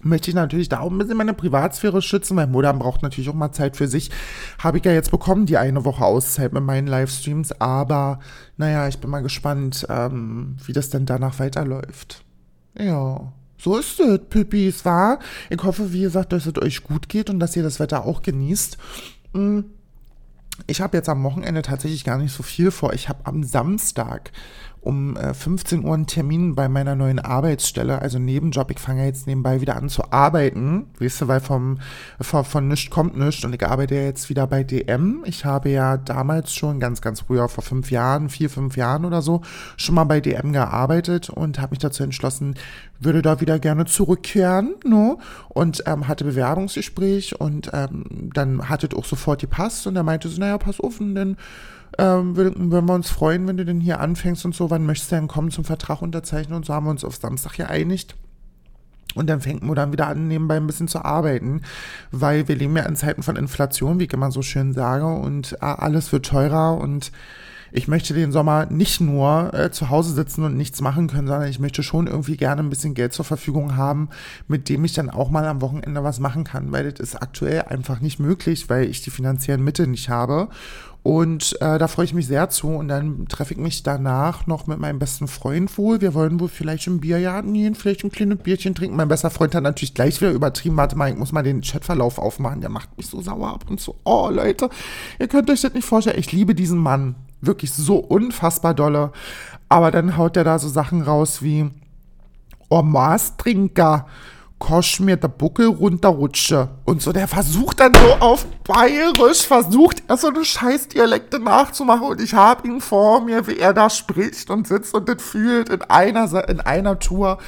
möchte 0.03 0.29
ich 0.29 0.35
natürlich 0.35 0.69
da 0.69 0.79
auch 0.79 0.91
ein 0.91 0.97
bisschen 0.97 1.17
meine 1.17 1.33
Privatsphäre 1.33 2.01
schützen, 2.01 2.37
weil 2.37 2.47
Modern 2.47 2.79
braucht 2.79 3.01
natürlich 3.01 3.29
auch 3.29 3.33
mal 3.33 3.51
Zeit 3.51 3.77
für 3.77 3.87
sich. 3.87 4.11
Habe 4.59 4.77
ich 4.77 4.85
ja 4.85 4.91
jetzt 4.91 5.11
bekommen, 5.11 5.45
die 5.45 5.57
eine 5.57 5.85
Woche 5.85 6.05
Auszeit 6.05 6.53
mit 6.53 6.63
meinen 6.63 6.87
Livestreams, 6.87 7.59
aber 7.59 8.19
naja, 8.57 8.87
ich 8.87 8.99
bin 8.99 9.09
mal 9.09 9.23
gespannt, 9.23 9.85
ähm, 9.89 10.57
wie 10.65 10.73
das 10.73 10.89
denn 10.89 11.05
danach 11.05 11.39
weiterläuft. 11.39 12.23
Ja. 12.77 13.33
So 13.57 13.77
ist 13.77 13.99
es, 13.99 14.19
Püppis, 14.29 14.83
war. 14.83 15.19
Ich 15.49 15.63
hoffe, 15.63 15.93
wie 15.93 16.01
gesagt, 16.01 16.33
dass 16.33 16.45
es 16.45 16.61
euch 16.61 16.83
gut 16.83 17.07
geht 17.07 17.29
und 17.29 17.39
dass 17.39 17.55
ihr 17.55 17.63
das 17.63 17.79
Wetter 17.79 18.05
auch 18.05 18.21
genießt. 18.21 18.77
Hm. 19.33 19.65
Ich 20.67 20.81
habe 20.81 20.97
jetzt 20.97 21.09
am 21.09 21.23
Wochenende 21.23 21.61
tatsächlich 21.61 22.03
gar 22.03 22.17
nicht 22.17 22.33
so 22.33 22.43
viel 22.43 22.71
vor. 22.71 22.93
Ich 22.93 23.09
habe 23.09 23.25
am 23.25 23.43
Samstag 23.43 24.31
um 24.83 25.15
äh, 25.15 25.33
15 25.33 25.85
Uhr 25.85 25.93
einen 25.93 26.07
Termin 26.07 26.55
bei 26.55 26.67
meiner 26.67 26.95
neuen 26.95 27.19
Arbeitsstelle, 27.19 28.01
also 28.01 28.19
Nebenjob. 28.19 28.69
Ich 28.71 28.79
fange 28.79 29.05
jetzt 29.05 29.27
nebenbei 29.27 29.61
wieder 29.61 29.77
an 29.77 29.89
zu 29.89 30.11
arbeiten, 30.11 30.87
weißt 30.99 31.21
du, 31.21 31.27
weil 31.27 31.39
vom, 31.39 31.79
von, 32.19 32.43
von 32.43 32.67
nichts 32.67 32.89
kommt 32.89 33.17
nichts 33.17 33.45
und 33.45 33.55
ich 33.55 33.65
arbeite 33.65 33.95
jetzt 33.95 34.29
wieder 34.29 34.45
bei 34.45 34.63
DM. 34.63 35.23
Ich 35.25 35.45
habe 35.45 35.69
ja 35.69 35.97
damals 35.97 36.53
schon 36.53 36.79
ganz, 36.79 37.01
ganz 37.01 37.21
früher, 37.21 37.47
vor 37.47 37.63
fünf 37.63 37.91
Jahren, 37.91 38.29
vier, 38.29 38.49
fünf 38.49 38.75
Jahren 38.75 39.05
oder 39.05 39.21
so, 39.21 39.41
schon 39.77 39.95
mal 39.95 40.03
bei 40.03 40.19
DM 40.19 40.51
gearbeitet 40.51 41.29
und 41.29 41.59
habe 41.59 41.71
mich 41.71 41.79
dazu 41.79 42.03
entschlossen, 42.03 42.55
würde 42.99 43.21
da 43.21 43.39
wieder 43.41 43.59
gerne 43.59 43.85
zurückkehren, 43.85 44.75
ne? 44.85 45.17
Und 45.49 45.83
ähm, 45.85 46.07
hatte 46.07 46.23
Bewerbungsgespräch 46.25 47.39
und 47.39 47.71
ähm, 47.73 48.31
dann 48.33 48.69
hat 48.69 48.83
es 48.83 48.93
auch 48.93 49.05
sofort 49.05 49.41
gepasst 49.41 49.87
und 49.87 49.95
er 49.95 50.03
meinte 50.03 50.29
so, 50.29 50.39
naja, 50.39 50.57
pass 50.57 50.79
auf, 50.79 50.99
dann 50.99 51.37
ähm, 51.97 52.35
würden, 52.35 52.71
wir 52.71 52.93
uns 52.93 53.09
freuen, 53.09 53.47
wenn 53.47 53.57
du 53.57 53.65
denn 53.65 53.79
hier 53.79 53.99
anfängst 53.99 54.45
und 54.45 54.55
so, 54.55 54.69
wann 54.69 54.85
möchtest 54.85 55.11
du 55.11 55.15
denn 55.15 55.27
kommen 55.27 55.51
zum 55.51 55.63
Vertrag 55.63 56.01
unterzeichnen 56.01 56.55
und 56.55 56.65
so 56.65 56.73
haben 56.73 56.85
wir 56.85 56.91
uns 56.91 57.03
auf 57.03 57.15
Samstag 57.15 57.53
geeinigt. 57.53 58.15
Und 59.15 59.29
dann 59.29 59.41
fängt 59.41 59.61
man 59.63 59.75
dann 59.75 59.91
wieder 59.91 60.07
an, 60.07 60.27
nebenbei 60.27 60.57
ein 60.57 60.65
bisschen 60.65 60.87
zu 60.87 61.05
arbeiten, 61.05 61.61
weil 62.11 62.47
wir 62.47 62.55
leben 62.55 62.75
ja 62.75 62.83
in 62.83 62.95
Zeiten 62.95 63.21
von 63.21 63.35
Inflation, 63.35 63.99
wie 63.99 64.05
ich 64.05 64.13
immer 64.13 64.31
so 64.31 64.41
schön 64.41 64.73
sage, 64.73 65.05
und 65.05 65.53
äh, 65.53 65.65
alles 65.65 66.11
wird 66.11 66.25
teurer 66.25 66.77
und 66.77 67.11
ich 67.75 67.87
möchte 67.87 68.13
den 68.13 68.31
Sommer 68.31 68.67
nicht 68.67 69.01
nur 69.01 69.51
äh, 69.53 69.71
zu 69.71 69.89
Hause 69.89 70.13
sitzen 70.13 70.43
und 70.43 70.55
nichts 70.55 70.79
machen 70.79 71.07
können, 71.07 71.27
sondern 71.27 71.49
ich 71.49 71.59
möchte 71.59 71.81
schon 71.81 72.05
irgendwie 72.05 72.37
gerne 72.37 72.61
ein 72.61 72.69
bisschen 72.69 72.93
Geld 72.93 73.13
zur 73.13 73.25
Verfügung 73.25 73.75
haben, 73.75 74.09
mit 74.47 74.69
dem 74.69 74.85
ich 74.85 74.93
dann 74.93 75.09
auch 75.09 75.31
mal 75.31 75.45
am 75.45 75.59
Wochenende 75.59 76.03
was 76.03 76.19
machen 76.19 76.43
kann, 76.43 76.71
weil 76.71 76.91
das 76.91 76.99
ist 76.99 77.15
aktuell 77.15 77.63
einfach 77.63 77.99
nicht 77.99 78.19
möglich, 78.19 78.69
weil 78.69 78.85
ich 78.85 79.01
die 79.01 79.09
finanziellen 79.09 79.63
Mittel 79.63 79.87
nicht 79.87 80.09
habe. 80.09 80.49
Und 81.01 81.57
äh, 81.61 81.79
da 81.79 81.87
freue 81.87 82.05
ich 82.05 82.13
mich 82.13 82.27
sehr 82.27 82.49
zu. 82.49 82.67
Und 82.67 82.87
dann 82.87 83.27
treffe 83.27 83.55
ich 83.55 83.59
mich 83.59 83.83
danach 83.83 84.47
noch 84.47 84.67
mit 84.67 84.79
meinem 84.79 84.99
besten 84.99 85.27
Freund 85.27 85.75
wohl. 85.77 85.99
Wir 85.99 86.13
wollen 86.13 86.39
wohl 86.39 86.47
vielleicht 86.47 86.87
im 86.87 87.01
Biergarten 87.01 87.53
gehen, 87.53 87.75
vielleicht 87.75 88.05
ein 88.05 88.11
kleines 88.11 88.37
Bierchen 88.37 88.73
trinken. 88.75 88.95
Mein 88.95 89.09
bester 89.09 89.29
Freund 89.29 89.53
hat 89.53 89.63
natürlich 89.63 89.95
gleich 89.95 90.21
wieder 90.21 90.31
übertrieben. 90.31 90.77
Warte 90.77 90.95
mal, 90.95 91.09
ich 91.09 91.17
muss 91.17 91.33
mal 91.33 91.43
den 91.43 91.61
Chatverlauf 91.61 92.19
aufmachen. 92.19 92.61
Der 92.61 92.69
macht 92.69 92.95
mich 92.97 93.07
so 93.07 93.19
sauer 93.19 93.49
ab 93.49 93.65
und 93.69 93.81
so. 93.81 93.95
Oh, 94.05 94.29
Leute, 94.31 94.69
ihr 95.19 95.27
könnt 95.27 95.49
euch 95.49 95.61
das 95.61 95.73
nicht 95.73 95.85
vorstellen. 95.85 96.19
Ich 96.19 96.31
liebe 96.31 96.55
diesen 96.55 96.79
Mann. 96.79 97.15
Wirklich 97.45 97.73
so 97.73 97.97
unfassbar 97.97 98.73
dolle. 98.73 99.11
Aber 99.69 99.91
dann 99.91 100.17
haut 100.17 100.35
der 100.35 100.43
da 100.43 100.59
so 100.59 100.69
Sachen 100.69 101.01
raus 101.01 101.41
wie, 101.41 101.69
oh, 102.69 102.81
Maßtrinker 102.81 104.05
kosch 104.63 105.01
mir 105.01 105.17
der 105.17 105.27
Buckel 105.27 105.67
runterrutsche. 105.67 106.69
Und 106.85 107.01
so, 107.01 107.11
der 107.11 107.27
versucht 107.27 107.81
dann 107.81 107.93
so 107.93 108.13
auf 108.25 108.45
Bayerisch, 108.63 109.45
versucht 109.45 110.03
er 110.07 110.15
so 110.15 110.29
eine 110.29 110.45
Scheißdialekte 110.45 111.39
nachzumachen 111.39 112.07
und 112.07 112.21
ich 112.21 112.33
habe 112.33 112.65
ihn 112.67 112.79
vor 112.79 113.19
mir, 113.19 113.45
wie 113.45 113.57
er 113.57 113.73
da 113.73 113.89
spricht 113.89 114.49
und 114.49 114.65
sitzt 114.65 114.93
und 114.93 115.09
das 115.09 115.21
fühlt 115.21 115.67
in 115.67 115.81
einer, 115.81 116.47
in 116.47 116.61
einer 116.61 116.97
Tour. 116.97 117.39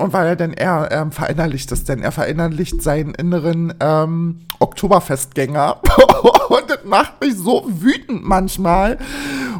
Und 0.00 0.14
weil 0.14 0.28
er 0.28 0.36
denn, 0.36 0.54
er 0.54 0.88
ähm, 0.90 1.12
verinnerlicht 1.12 1.70
es 1.72 1.84
denn, 1.84 2.02
er 2.02 2.10
verinnerlicht 2.10 2.82
seinen 2.82 3.12
inneren 3.14 3.74
ähm, 3.80 4.40
Oktoberfestgänger. 4.58 5.82
und 6.48 6.70
das 6.70 6.84
macht 6.84 7.20
mich 7.20 7.36
so 7.36 7.66
wütend 7.68 8.24
manchmal. 8.24 8.96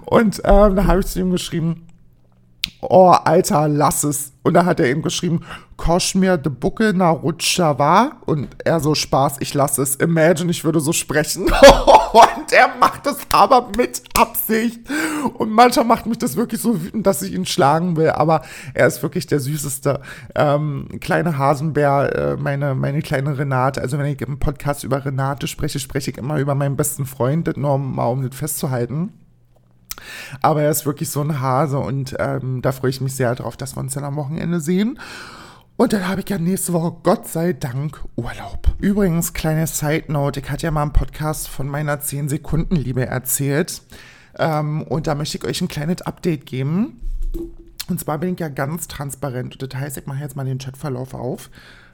Und 0.07 0.41
ähm, 0.45 0.77
da 0.77 0.87
habe 0.87 1.01
ich 1.01 1.07
zu 1.07 1.21
ihm 1.21 1.31
geschrieben, 1.31 1.87
oh, 2.81 3.11
Alter, 3.11 3.69
lass 3.69 4.03
es. 4.03 4.33
Und 4.43 4.55
da 4.55 4.65
hat 4.65 4.81
er 4.81 4.87
eben 4.87 5.03
geschrieben, 5.03 5.41
kosch 5.77 6.15
mir 6.15 6.39
de 6.39 6.51
Buckel 6.51 6.95
na 6.95 7.11
Rutscher 7.11 7.79
war. 7.79 8.23
Und 8.25 8.49
er 8.65 8.81
so, 8.81 8.95
Spaß, 8.95 9.37
ich 9.41 9.53
lasse 9.53 9.83
es. 9.83 9.97
Imagine, 9.97 10.51
ich 10.51 10.65
würde 10.65 10.81
so 10.81 10.95
sprechen. 10.95 11.45
und 12.13 12.40
er 12.53 12.77
macht 12.79 13.07
es 13.07 13.19
aber 13.31 13.71
mit 13.77 14.03
Absicht. 14.17 14.81
Und 15.35 15.51
manchmal 15.51 15.85
macht 15.85 16.07
mich 16.07 16.19
das 16.19 16.37
wirklich 16.37 16.61
so 16.61 16.83
wütend, 16.83 17.07
dass 17.07 17.23
ich 17.23 17.33
ihn 17.33 17.47
schlagen 17.47 17.97
will. 17.97 18.11
Aber 18.11 18.43
er 18.75 18.87
ist 18.87 19.03
wirklich 19.03 19.27
der 19.27 19.41
süßeste 19.41 20.01
ähm, 20.35 20.89
kleine 21.01 21.39
Hasenbär, 21.39 22.15
äh, 22.15 22.37
meine, 22.37 22.75
meine 22.75 23.03
kleine 23.03 23.39
Renate. 23.39 23.81
Also 23.81 23.99
wenn 23.99 24.07
ich 24.07 24.21
im 24.23 24.39
Podcast 24.39 24.85
über 24.85 25.05
Renate 25.05 25.47
spreche, 25.47 25.79
spreche 25.79 26.11
ich 26.11 26.19
immer 26.19 26.39
über 26.39 26.55
meinen 26.55 26.77
besten 26.77 27.07
Freund, 27.07 27.57
nur 27.57 27.79
mal 27.79 28.07
um 28.07 28.29
das 28.29 28.37
festzuhalten. 28.37 29.13
Aber 30.41 30.63
er 30.63 30.71
ist 30.71 30.87
wirklich 30.87 31.11
so 31.11 31.21
ein 31.21 31.41
Hase 31.41 31.79
und 31.79 32.17
ähm, 32.19 32.63
da 32.63 32.73
freue 32.73 32.91
ich 32.91 33.01
mich 33.01 33.15
sehr 33.15 33.35
drauf, 33.35 33.57
dass 33.57 33.77
wir 33.77 33.81
uns 33.81 33.95
dann 33.95 34.05
am 34.05 34.17
Wochenende 34.17 34.61
sehen. 34.61 34.99
Und 35.81 35.95
dann 35.95 36.07
habe 36.07 36.21
ich 36.21 36.29
ja 36.29 36.37
nächste 36.37 36.75
Woche, 36.75 36.95
Gott 37.03 37.27
sei 37.27 37.55
Dank, 37.55 38.05
Urlaub. 38.15 38.69
Übrigens, 38.81 39.33
kleine 39.33 39.67
Side 39.67 40.13
Note, 40.13 40.41
ich 40.41 40.51
hatte 40.51 40.65
ja 40.65 40.71
mal 40.71 40.83
einen 40.83 40.93
Podcast 40.93 41.49
von 41.49 41.67
meiner 41.67 42.03
10-Sekunden-Liebe 42.03 43.07
erzählt. 43.07 43.81
Ähm, 44.39 44.83
und 44.83 45.07
da 45.07 45.15
möchte 45.15 45.39
ich 45.39 45.45
euch 45.47 45.63
ein 45.63 45.69
kleines 45.69 46.03
Update 46.03 46.45
geben. 46.45 47.01
Und 47.89 47.99
zwar 47.99 48.19
bin 48.19 48.35
ich 48.35 48.41
ja 48.41 48.49
ganz 48.49 48.89
transparent. 48.89 49.57
Das 49.63 49.81
heißt, 49.81 49.97
ich 49.97 50.05
mache 50.05 50.21
jetzt 50.21 50.37
mal 50.37 50.45
den 50.45 50.59
Chatverlauf 50.59 51.15
auf 51.15 51.49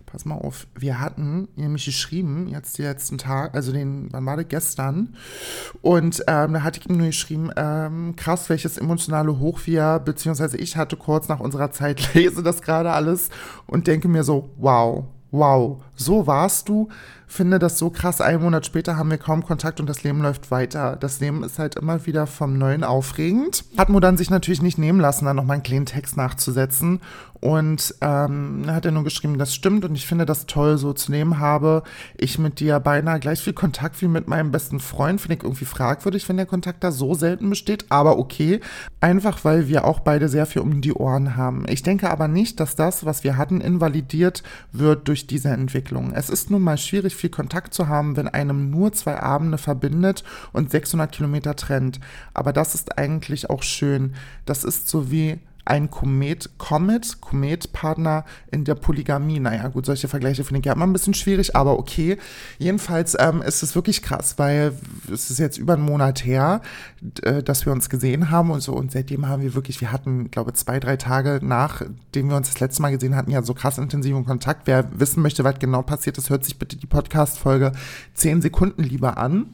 pass 0.06 0.24
mal 0.24 0.36
auf, 0.36 0.66
wir 0.74 1.00
hatten 1.00 1.48
nämlich 1.56 1.84
geschrieben, 1.84 2.46
jetzt 2.48 2.78
die 2.78 2.82
letzten 2.82 3.18
Tag, 3.18 3.54
also 3.54 3.72
den, 3.72 4.08
wann 4.12 4.24
war 4.24 4.36
das, 4.36 4.46
gestern, 4.48 5.16
und 5.82 6.22
ähm, 6.28 6.54
da 6.54 6.62
hatte 6.62 6.80
ich 6.80 6.88
ihm 6.88 6.96
nur 6.96 7.08
geschrieben, 7.08 7.50
ähm, 7.56 8.14
krass, 8.16 8.48
welches 8.48 8.78
emotionale 8.78 9.38
Hoch 9.38 9.60
wir, 9.64 10.00
beziehungsweise 10.04 10.56
ich 10.56 10.76
hatte 10.76 10.96
kurz 10.96 11.28
nach 11.28 11.40
unserer 11.40 11.72
Zeit, 11.72 12.14
lese 12.14 12.42
das 12.42 12.62
gerade 12.62 12.92
alles 12.92 13.30
und 13.66 13.86
denke 13.86 14.08
mir 14.08 14.24
so, 14.24 14.50
wow, 14.56 15.04
wow, 15.30 15.82
so 15.96 16.26
warst 16.26 16.68
du, 16.68 16.88
finde 17.26 17.59
das 17.59 17.78
so 17.78 17.90
krass, 17.90 18.20
einen 18.20 18.42
Monat 18.42 18.66
später 18.66 18.96
haben 18.96 19.11
wir 19.11 19.18
kaum 19.18 19.44
Kontakt 19.44 19.80
und 19.80 19.87
das 19.87 20.04
Leben 20.04 20.20
läuft 20.22 20.50
weiter. 20.50 20.96
Das 20.96 21.20
Leben 21.20 21.42
ist 21.42 21.59
halt 21.59 21.76
immer 21.76 22.06
wieder 22.06 22.26
vom 22.26 22.56
Neuen 22.56 22.85
aufregend. 22.85 23.64
Hat 23.76 23.88
Mo 23.88 24.00
dann 24.00 24.16
sich 24.16 24.30
natürlich 24.30 24.62
nicht 24.62 24.78
nehmen 24.78 25.00
lassen, 25.00 25.24
dann 25.24 25.37
nochmal 25.37 25.54
einen 25.54 25.62
kleinen 25.62 25.87
Text 25.87 26.16
nachzusetzen 26.16 27.00
und 27.40 27.94
ähm, 28.00 28.64
hat 28.66 28.87
er 28.87 28.92
nur 28.92 29.04
geschrieben, 29.04 29.38
das 29.38 29.54
stimmt 29.54 29.85
und 29.85 29.94
ich 29.94 30.06
finde 30.06 30.26
das 30.26 30.46
toll, 30.46 30.78
so 30.78 30.92
zu 30.92 31.11
nehmen 31.11 31.38
habe. 31.38 31.82
Ich 32.16 32.38
mit 32.38 32.61
dir 32.61 32.80
beinahe 32.80 33.20
gleich 33.20 33.40
viel 33.40 33.52
Kontakt 33.52 34.00
wie 34.00 34.09
mit 34.09 34.26
meinem 34.28 34.50
besten 34.50 34.80
Freund. 34.80 35.20
Finde 35.20 35.37
ich 35.37 35.42
irgendwie 35.42 35.64
fragwürdig, 35.64 36.28
wenn 36.28 36.37
der 36.37 36.46
Kontakt 36.46 36.82
da 36.82 36.90
so 36.90 37.14
selten 37.14 37.50
besteht, 37.50 37.87
aber 37.88 38.18
okay. 38.18 38.61
Einfach 39.00 39.44
weil 39.44 39.68
wir 39.68 39.85
auch 39.85 40.00
beide 40.00 40.28
sehr 40.28 40.46
viel 40.46 40.62
um 40.62 40.80
die 40.80 40.92
Ohren 40.92 41.37
haben. 41.37 41.66
Ich 41.68 41.82
denke 41.82 42.11
aber 42.11 42.28
nicht, 42.28 42.61
dass 42.61 42.76
das, 42.76 43.04
was 43.04 43.24
wir 43.24 43.37
hatten, 43.37 43.61
invalidiert 43.61 44.42
wird 44.72 45.09
durch 45.09 45.26
diese 45.26 45.50
Entwicklung. 45.50 45.86
Es 46.14 46.31
ist 46.31 46.51
nun 46.51 46.62
mal 46.62 46.79
schwierig, 46.79 47.16
viel 47.16 47.31
Kontakt 47.31 47.75
zu 47.75 47.88
haben, 47.88 48.16
wenn 48.16 48.29
einem 48.29 48.70
nur 48.70 48.92
zwei 48.92 49.20
Abende 49.20 49.59
verbindet 49.59 50.25
und 50.53 50.70
600 50.70 51.11
Kilometer 51.12 51.57
trennt. 51.57 52.01
Aber 52.35 52.53
das 52.53 52.75
ist 52.75 52.99
eigentlich 52.99 53.51
auch 53.51 53.62
schön. 53.62 54.14
Das 54.44 54.64
ist 54.64 54.88
so 54.88 55.11
wie 55.11 55.38
ein 55.66 55.90
Komet, 55.90 56.50
Comet, 56.59 57.20
Komet-Partner 57.20 58.24
in 58.50 58.64
der 58.64 58.74
Polygamie. 58.74 59.40
Naja, 59.40 59.68
gut, 59.68 59.87
solche 59.87 60.09
Vergleiche 60.09 60.44
finde 60.44 60.61
ich 60.61 60.66
ja 60.66 60.72
immer 60.72 60.87
ein 60.87 60.92
bisschen 60.92 61.14
schwierig, 61.14 61.55
aber 61.57 61.79
okay. 61.79 62.18
Jedenfalls 62.59 63.16
ähm, 63.18 63.42
ist 63.42 63.62
es 63.62 63.74
wirklich 63.74 64.02
krass, 64.02 64.38
weil 64.38 64.72
es 65.12 65.31
ist 65.31 65.38
jetzt 65.38 65.59
über 65.59 65.74
einen 65.74 65.83
Monat 65.83 66.24
her, 66.24 66.62
äh, 67.22 67.42
dass 67.42 67.66
wir 67.66 67.72
uns 67.72 67.90
gesehen 67.90 68.31
haben 68.31 68.50
und 68.50 68.61
so. 68.61 68.72
Und 68.72 68.92
seitdem 68.92 69.29
haben 69.29 69.42
wir 69.42 69.55
wirklich, 69.55 69.81
wir 69.81 69.92
hatten, 69.92 70.31
glaube 70.31 70.52
zwei, 70.55 70.81
drei 70.81 70.96
Tage 70.96 71.40
nachdem 71.42 72.29
wir 72.29 72.37
uns 72.37 72.48
das 72.48 72.61
letzte 72.61 72.83
Mal 72.83 72.90
gesehen 72.92 73.16
hatten, 73.16 73.31
ja 73.31 73.42
so 73.42 73.55
krass 73.55 73.79
intensiven 73.79 74.24
Kontakt. 74.24 74.62
Wer 74.66 74.88
wissen 74.98 75.22
möchte, 75.22 75.44
was 75.44 75.59
genau 75.59 75.83
passiert 75.83 76.18
ist, 76.18 76.31
hört 76.31 76.44
sich 76.44 76.59
bitte 76.59 76.76
die 76.76 76.87
Podcast-Folge 76.87 77.72
10 78.14 78.42
Sekunden 78.42 78.83
lieber 78.83 79.18
an. 79.18 79.46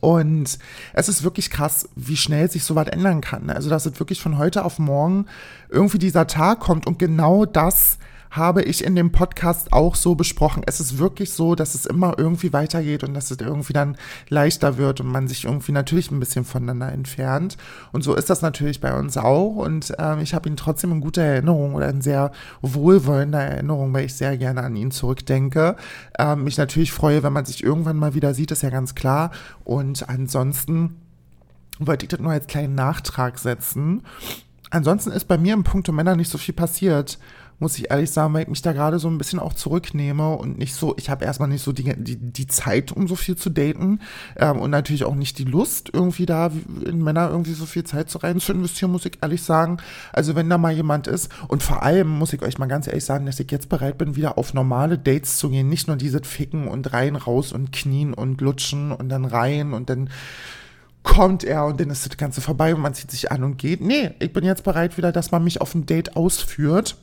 Und 0.00 0.58
es 0.92 1.08
ist 1.08 1.22
wirklich 1.22 1.50
krass, 1.50 1.88
wie 1.96 2.16
schnell 2.16 2.50
sich 2.50 2.64
sowas 2.64 2.88
ändern 2.88 3.20
kann. 3.20 3.50
Also, 3.50 3.70
dass 3.70 3.86
es 3.86 3.98
wirklich 3.98 4.20
von 4.20 4.38
heute 4.38 4.64
auf 4.64 4.78
morgen 4.78 5.26
irgendwie 5.70 5.98
dieser 5.98 6.26
Tag 6.26 6.60
kommt 6.60 6.86
und 6.86 6.98
genau 6.98 7.46
das 7.46 7.98
habe 8.34 8.62
ich 8.62 8.84
in 8.84 8.96
dem 8.96 9.12
Podcast 9.12 9.72
auch 9.72 9.94
so 9.94 10.16
besprochen. 10.16 10.64
Es 10.66 10.80
ist 10.80 10.98
wirklich 10.98 11.32
so, 11.32 11.54
dass 11.54 11.76
es 11.76 11.86
immer 11.86 12.18
irgendwie 12.18 12.52
weitergeht 12.52 13.04
und 13.04 13.14
dass 13.14 13.30
es 13.30 13.38
irgendwie 13.38 13.72
dann 13.72 13.96
leichter 14.28 14.76
wird 14.76 15.00
und 15.00 15.06
man 15.06 15.28
sich 15.28 15.44
irgendwie 15.44 15.70
natürlich 15.70 16.10
ein 16.10 16.18
bisschen 16.18 16.44
voneinander 16.44 16.90
entfernt. 16.90 17.56
Und 17.92 18.02
so 18.02 18.14
ist 18.14 18.30
das 18.30 18.42
natürlich 18.42 18.80
bei 18.80 18.98
uns 18.98 19.16
auch. 19.16 19.54
Und 19.54 19.94
ähm, 19.98 20.18
ich 20.18 20.34
habe 20.34 20.48
ihn 20.48 20.56
trotzdem 20.56 20.90
in 20.90 21.00
guter 21.00 21.22
Erinnerung 21.22 21.74
oder 21.74 21.88
in 21.88 22.02
sehr 22.02 22.32
wohlwollender 22.60 23.40
Erinnerung, 23.40 23.94
weil 23.94 24.06
ich 24.06 24.14
sehr 24.14 24.36
gerne 24.36 24.62
an 24.62 24.74
ihn 24.74 24.90
zurückdenke. 24.90 25.76
Ähm, 26.18 26.42
mich 26.42 26.58
natürlich 26.58 26.92
freue, 26.92 27.22
wenn 27.22 27.32
man 27.32 27.44
sich 27.44 27.62
irgendwann 27.62 27.96
mal 27.96 28.14
wieder 28.14 28.34
sieht, 28.34 28.50
ist 28.50 28.62
ja 28.62 28.70
ganz 28.70 28.96
klar. 28.96 29.30
Und 29.62 30.08
ansonsten 30.08 30.96
wollte 31.78 32.04
ich 32.04 32.08
das 32.08 32.20
nur 32.20 32.32
als 32.32 32.48
kleinen 32.48 32.74
Nachtrag 32.74 33.38
setzen. 33.38 34.02
Ansonsten 34.70 35.12
ist 35.12 35.28
bei 35.28 35.38
mir 35.38 35.54
im 35.54 35.62
Punkt 35.62 35.90
Männer 35.92 36.16
nicht 36.16 36.30
so 36.30 36.38
viel 36.38 36.54
passiert 36.54 37.18
muss 37.64 37.78
ich 37.78 37.90
ehrlich 37.90 38.10
sagen, 38.10 38.34
weil 38.34 38.42
ich 38.42 38.48
mich 38.48 38.60
da 38.60 38.74
gerade 38.74 38.98
so 38.98 39.08
ein 39.08 39.16
bisschen 39.16 39.38
auch 39.38 39.54
zurücknehme 39.54 40.36
und 40.36 40.58
nicht 40.58 40.74
so, 40.74 40.94
ich 40.98 41.08
habe 41.08 41.24
erstmal 41.24 41.48
nicht 41.48 41.64
so 41.64 41.72
die, 41.72 41.94
die, 41.96 42.16
die 42.16 42.46
Zeit, 42.46 42.92
um 42.92 43.08
so 43.08 43.16
viel 43.16 43.36
zu 43.36 43.48
daten 43.48 44.00
ähm, 44.36 44.58
und 44.58 44.70
natürlich 44.70 45.04
auch 45.04 45.14
nicht 45.14 45.38
die 45.38 45.44
Lust, 45.44 45.88
irgendwie 45.90 46.26
da 46.26 46.50
in 46.84 47.02
Männer 47.02 47.30
irgendwie 47.30 47.54
so 47.54 47.64
viel 47.64 47.84
Zeit 47.84 48.10
zu 48.10 48.18
rein 48.18 48.38
zu 48.38 48.52
investieren, 48.52 48.92
muss 48.92 49.06
ich 49.06 49.16
ehrlich 49.22 49.42
sagen. 49.42 49.78
Also 50.12 50.34
wenn 50.34 50.50
da 50.50 50.58
mal 50.58 50.74
jemand 50.74 51.06
ist 51.06 51.30
und 51.48 51.62
vor 51.62 51.82
allem 51.82 52.06
muss 52.06 52.34
ich 52.34 52.42
euch 52.42 52.58
mal 52.58 52.66
ganz 52.66 52.86
ehrlich 52.86 53.06
sagen, 53.06 53.24
dass 53.24 53.40
ich 53.40 53.50
jetzt 53.50 53.70
bereit 53.70 53.96
bin, 53.96 54.14
wieder 54.14 54.36
auf 54.36 54.52
normale 54.52 54.98
Dates 54.98 55.38
zu 55.38 55.48
gehen, 55.48 55.70
nicht 55.70 55.88
nur 55.88 55.96
diese 55.96 56.22
Ficken 56.22 56.68
und 56.68 56.92
rein, 56.92 57.16
raus 57.16 57.54
und 57.54 57.72
knien 57.72 58.12
und 58.12 58.42
lutschen 58.42 58.92
und 58.92 59.08
dann 59.08 59.24
rein 59.24 59.72
und 59.72 59.88
dann 59.88 60.10
kommt 61.02 61.44
er 61.44 61.64
und 61.64 61.80
dann 61.80 61.88
ist 61.88 62.04
das 62.04 62.18
Ganze 62.18 62.42
vorbei 62.42 62.74
und 62.74 62.82
man 62.82 62.92
zieht 62.92 63.10
sich 63.10 63.32
an 63.32 63.42
und 63.42 63.56
geht. 63.56 63.80
Nee, 63.80 64.10
ich 64.18 64.34
bin 64.34 64.44
jetzt 64.44 64.64
bereit 64.64 64.98
wieder, 64.98 65.12
dass 65.12 65.30
man 65.30 65.42
mich 65.42 65.62
auf 65.62 65.74
ein 65.74 65.86
Date 65.86 66.14
ausführt 66.14 66.98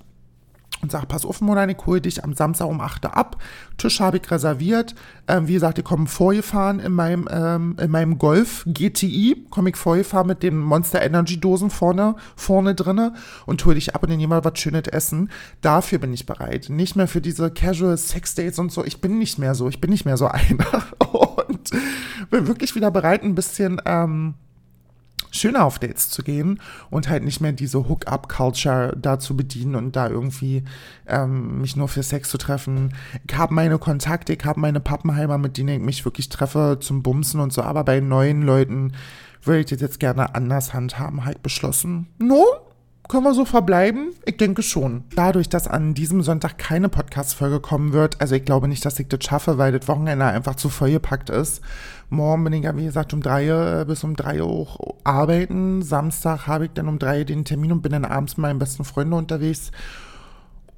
und 0.81 0.91
sag, 0.91 1.07
pass 1.07 1.25
auf, 1.25 1.41
Mona, 1.41 1.67
ich 1.67 1.77
hole 1.85 2.01
dich 2.01 2.23
am 2.23 2.33
Samstag 2.33 2.67
um 2.67 2.81
8 2.81 3.05
Uhr 3.05 3.17
ab. 3.17 3.37
Tisch 3.77 3.99
habe 3.99 4.17
ich 4.17 4.31
reserviert. 4.31 4.95
Ähm, 5.27 5.47
wie 5.47 5.53
gesagt, 5.53 5.77
ich 5.77 5.83
komme 5.83 6.07
vorgefahren 6.07 6.79
in 6.79 6.91
meinem, 6.93 7.27
ähm, 7.31 7.75
in 7.79 7.91
meinem 7.91 8.17
Golf 8.17 8.63
GTI. 8.65 9.45
Komme 9.49 9.69
ich 9.69 9.75
vorgefahren 9.75 10.27
mit 10.27 10.43
den 10.43 10.57
Monster 10.57 11.01
Energy 11.01 11.39
Dosen 11.39 11.69
vorne, 11.69 12.15
vorne 12.35 12.75
drinne 12.75 13.13
und 13.45 13.63
hole 13.65 13.75
dich 13.75 13.95
ab 13.95 14.03
und 14.03 14.11
dann 14.11 14.19
jemand 14.19 14.45
was 14.45 14.59
Schönes 14.59 14.87
essen. 14.87 15.29
Dafür 15.61 15.99
bin 15.99 16.13
ich 16.13 16.25
bereit. 16.25 16.69
Nicht 16.69 16.95
mehr 16.95 17.07
für 17.07 17.21
diese 17.21 17.51
Casual 17.51 17.97
Sex 17.97 18.35
Dates 18.35 18.59
und 18.59 18.71
so. 18.71 18.83
Ich 18.83 19.01
bin 19.01 19.17
nicht 19.17 19.37
mehr 19.37 19.55
so. 19.55 19.69
Ich 19.69 19.81
bin 19.81 19.91
nicht 19.91 20.05
mehr 20.05 20.17
so 20.17 20.27
einer. 20.27 20.83
und 21.11 21.71
bin 22.29 22.47
wirklich 22.47 22.75
wieder 22.75 22.91
bereit, 22.91 23.23
ein 23.23 23.35
bisschen, 23.35 23.81
ähm, 23.85 24.35
schöner 25.31 25.65
auf 25.65 25.79
Dates 25.79 26.09
zu 26.09 26.23
gehen 26.23 26.59
und 26.89 27.09
halt 27.09 27.23
nicht 27.23 27.41
mehr 27.41 27.53
diese 27.53 27.87
Hook-up-Culture 27.87 28.95
da 29.01 29.19
zu 29.19 29.35
bedienen 29.35 29.75
und 29.75 29.95
da 29.95 30.09
irgendwie 30.09 30.63
ähm, 31.07 31.61
mich 31.61 31.75
nur 31.75 31.87
für 31.87 32.03
Sex 32.03 32.29
zu 32.29 32.37
treffen. 32.37 32.93
Ich 33.27 33.37
habe 33.37 33.53
meine 33.53 33.79
Kontakte, 33.79 34.33
ich 34.33 34.45
habe 34.45 34.59
meine 34.59 34.79
Pappenheimer, 34.79 35.37
mit 35.37 35.57
denen 35.57 35.69
ich 35.69 35.85
mich 35.85 36.05
wirklich 36.05 36.29
treffe 36.29 36.77
zum 36.79 37.01
Bumsen 37.01 37.39
und 37.39 37.53
so, 37.53 37.63
aber 37.63 37.83
bei 37.83 37.99
neuen 37.99 38.43
Leuten 38.43 38.93
würde 39.43 39.61
ich 39.61 39.65
das 39.67 39.81
jetzt 39.81 39.99
gerne 39.99 40.35
anders 40.35 40.73
handhaben, 40.73 41.25
halt 41.25 41.41
beschlossen. 41.41 42.07
No, 42.19 42.45
können 43.11 43.23
wir 43.23 43.33
so 43.33 43.43
verbleiben? 43.43 44.13
Ich 44.25 44.37
denke 44.37 44.63
schon. 44.63 45.03
Dadurch, 45.15 45.49
dass 45.49 45.67
an 45.67 45.93
diesem 45.93 46.21
Sonntag 46.21 46.57
keine 46.57 46.87
Podcast-Folge 46.87 47.59
kommen 47.59 47.91
wird, 47.91 48.21
also 48.21 48.35
ich 48.35 48.45
glaube 48.45 48.69
nicht, 48.69 48.85
dass 48.85 48.99
ich 48.99 49.09
das 49.09 49.25
schaffe, 49.25 49.57
weil 49.57 49.77
das 49.77 49.89
Wochenende 49.89 50.23
einfach 50.23 50.55
zu 50.55 50.69
vollgepackt 50.69 51.29
ist. 51.29 51.61
Morgen 52.11 52.43
bin 52.43 52.51
ich 52.51 52.65
ja, 52.65 52.75
wie 52.75 52.83
gesagt, 52.83 53.13
um 53.13 53.21
drei 53.21 53.47
äh, 53.47 53.85
bis 53.85 54.03
um 54.03 54.17
drei 54.17 54.43
Uhr 54.43 54.67
arbeiten. 55.05 55.81
Samstag 55.81 56.45
habe 56.45 56.65
ich 56.65 56.71
dann 56.73 56.89
um 56.89 56.99
drei 56.99 57.23
den 57.23 57.45
Termin 57.45 57.71
und 57.71 57.81
bin 57.81 57.93
dann 57.93 58.03
abends 58.03 58.35
mit 58.35 58.41
meinen 58.41 58.59
besten 58.59 58.83
Freunden 58.83 59.13
unterwegs. 59.13 59.71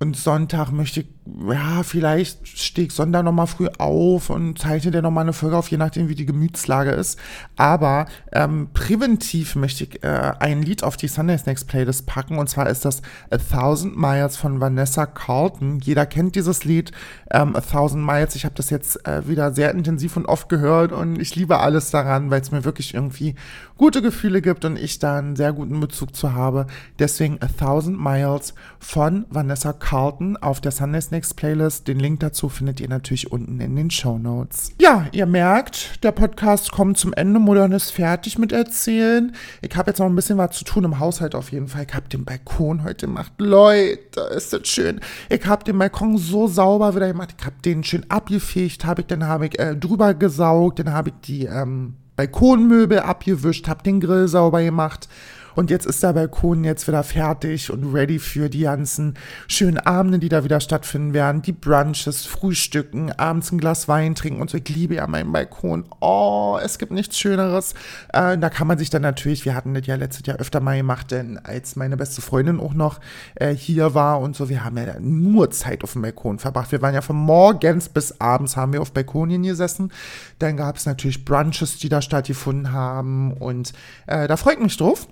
Und 0.03 0.17
Sonntag 0.17 0.69
möchte 0.73 0.99
ich, 0.99 1.07
ja, 1.49 1.81
vielleicht 1.83 2.45
stehe 2.45 2.87
ich 2.87 2.93
Sonntag 2.93 3.23
nochmal 3.23 3.47
früh 3.47 3.69
auf 3.77 4.29
und 4.29 4.59
zeichne 4.59 4.91
dir 4.91 5.01
nochmal 5.01 5.21
eine 5.21 5.31
Folge 5.31 5.55
auf, 5.55 5.71
je 5.71 5.77
nachdem, 5.77 6.09
wie 6.09 6.15
die 6.15 6.25
Gemütslage 6.25 6.91
ist. 6.91 7.17
Aber 7.55 8.07
ähm, 8.33 8.67
präventiv 8.73 9.55
möchte 9.55 9.85
ich 9.85 10.03
äh, 10.03 10.33
ein 10.39 10.61
Lied 10.61 10.83
auf 10.83 10.97
die 10.97 11.07
Sunday 11.07 11.37
Snacks 11.37 11.63
Playlist 11.63 12.05
packen. 12.05 12.37
Und 12.37 12.49
zwar 12.49 12.69
ist 12.69 12.83
das 12.83 13.01
A 13.29 13.37
Thousand 13.37 13.97
Miles 13.97 14.35
von 14.35 14.59
Vanessa 14.59 15.05
Carlton. 15.05 15.79
Jeder 15.79 16.05
kennt 16.05 16.35
dieses 16.35 16.65
Lied, 16.65 16.91
ähm, 17.31 17.55
A 17.55 17.61
Thousand 17.61 18.05
Miles. 18.05 18.35
Ich 18.35 18.43
habe 18.43 18.55
das 18.55 18.69
jetzt 18.71 19.07
äh, 19.07 19.25
wieder 19.25 19.53
sehr 19.53 19.71
intensiv 19.71 20.17
und 20.17 20.25
oft 20.25 20.49
gehört 20.49 20.91
und 20.91 21.17
ich 21.17 21.33
liebe 21.37 21.61
alles 21.61 21.91
daran, 21.91 22.29
weil 22.29 22.41
es 22.41 22.51
mir 22.51 22.65
wirklich 22.65 22.93
irgendwie 22.93 23.35
gute 23.77 24.01
Gefühle 24.01 24.41
gibt 24.41 24.65
und 24.65 24.77
ich 24.77 24.99
da 24.99 25.17
einen 25.17 25.37
sehr 25.37 25.53
guten 25.53 25.79
Bezug 25.79 26.13
zu 26.13 26.33
habe. 26.33 26.67
Deswegen 26.99 27.37
A 27.39 27.47
Thousand 27.47 27.97
Miles 28.03 28.53
von 28.79 29.25
Vanessa 29.29 29.71
Carlton 29.71 29.92
auf 29.93 30.60
der 30.60 30.71
Sunday 30.71 30.99
Snacks 31.01 31.36
Playlist. 31.36 31.88
Den 31.88 31.99
Link 31.99 32.19
dazu 32.21 32.49
findet 32.49 32.79
ihr 32.79 32.89
natürlich 32.89 33.32
unten 33.32 33.60
in 33.60 33.75
den 33.75 33.91
Show 33.91 34.17
Notes. 34.17 34.71
Ja, 34.82 35.06
ihr 35.12 35.27
merkt, 35.27 36.03
der 36.03 36.12
Podcast 36.12 36.71
kommt 36.71 36.97
zum 36.97 37.13
Ende. 37.13 37.39
Modern 37.39 37.71
ist 37.73 37.91
fertig 37.91 38.39
mit 38.39 38.51
erzählen. 38.51 39.36
Ich 39.62 39.75
habe 39.75 39.91
jetzt 39.91 39.99
noch 39.99 40.08
ein 40.08 40.15
bisschen 40.15 40.39
was 40.39 40.58
zu 40.58 40.65
tun 40.65 40.84
im 40.84 40.97
Haushalt 40.97 41.36
auf 41.36 41.51
jeden 41.51 41.67
Fall. 41.67 41.86
Ich 41.88 41.93
habe 41.93 42.10
den 42.10 42.25
Balkon 42.25 42.84
heute 42.84 43.06
gemacht. 43.06 43.34
Leute, 43.38 44.21
ist 44.36 44.51
das 44.51 44.67
schön. 44.67 44.99
Ich 45.29 45.45
habe 45.45 45.63
den 45.63 45.77
Balkon 45.77 46.17
so 46.17 46.47
sauber 46.47 46.95
wieder 46.95 47.10
gemacht. 47.10 47.36
Ich 47.38 47.45
habe 47.45 47.58
den 47.63 47.84
schön 47.84 48.10
abgefegt, 48.10 48.86
habe 48.86 49.01
ich, 49.01 49.08
dann 49.08 49.27
habe 49.27 49.45
ich 49.45 49.60
äh, 49.60 49.75
drüber 49.75 50.15
gesaugt, 50.15 50.79
dann 50.79 50.91
habe 50.91 51.10
ich 51.10 51.15
die 51.27 51.45
ähm, 51.45 51.97
Balkonmöbel 52.15 52.97
abgewischt, 52.97 53.67
hab 53.67 53.84
den 53.84 53.99
Grill 53.99 54.27
sauber 54.27 54.63
gemacht 54.63 55.08
und 55.55 55.69
jetzt 55.69 55.85
ist 55.85 56.03
der 56.03 56.13
Balkon 56.13 56.63
jetzt 56.63 56.87
wieder 56.87 57.03
fertig 57.03 57.71
und 57.71 57.93
ready 57.93 58.19
für 58.19 58.49
die 58.49 58.61
ganzen 58.61 59.15
schönen 59.47 59.77
Abende, 59.77 60.19
die 60.19 60.29
da 60.29 60.43
wieder 60.43 60.59
stattfinden 60.59 61.13
werden. 61.13 61.41
Die 61.41 61.51
Brunches, 61.51 62.25
Frühstücken, 62.25 63.11
abends 63.11 63.51
ein 63.51 63.59
Glas 63.59 63.87
Wein 63.87 64.15
trinken 64.15 64.41
und 64.41 64.49
so. 64.49 64.57
Ich 64.57 64.69
liebe 64.69 64.95
ja 64.95 65.07
meinen 65.07 65.31
Balkon. 65.31 65.85
Oh, 65.99 66.57
es 66.61 66.77
gibt 66.77 66.91
nichts 66.91 67.19
Schöneres. 67.19 67.73
Äh, 68.11 68.37
da 68.37 68.49
kann 68.49 68.67
man 68.67 68.77
sich 68.77 68.89
dann 68.89 69.01
natürlich, 69.01 69.45
wir 69.45 69.55
hatten 69.55 69.73
das 69.73 69.85
ja 69.85 69.95
letztes 69.95 70.25
Jahr 70.25 70.37
öfter 70.37 70.59
mal 70.59 70.77
gemacht, 70.77 71.11
denn 71.11 71.37
als 71.37 71.75
meine 71.75 71.97
beste 71.97 72.21
Freundin 72.21 72.59
auch 72.59 72.73
noch 72.73 72.99
äh, 73.35 73.53
hier 73.53 73.93
war 73.93 74.19
und 74.21 74.35
so, 74.35 74.49
wir 74.49 74.63
haben 74.63 74.77
ja 74.77 74.99
nur 74.99 75.51
Zeit 75.51 75.83
auf 75.83 75.93
dem 75.93 76.01
Balkon 76.01 76.39
verbracht. 76.39 76.71
Wir 76.71 76.81
waren 76.81 76.93
ja 76.93 77.01
von 77.01 77.15
morgens 77.15 77.89
bis 77.89 78.19
abends 78.19 78.57
haben 78.57 78.73
wir 78.73 78.81
auf 78.81 78.91
Balkonien 78.91 79.43
gesessen. 79.43 79.91
Dann 80.39 80.57
gab 80.57 80.77
es 80.77 80.85
natürlich 80.85 81.25
Brunches, 81.25 81.77
die 81.77 81.89
da 81.89 82.01
stattgefunden 82.01 82.71
haben 82.71 83.33
und 83.33 83.73
äh, 84.07 84.27
da 84.27 84.37
freut 84.37 84.59
mich 84.59 84.77
drauf. 84.77 85.07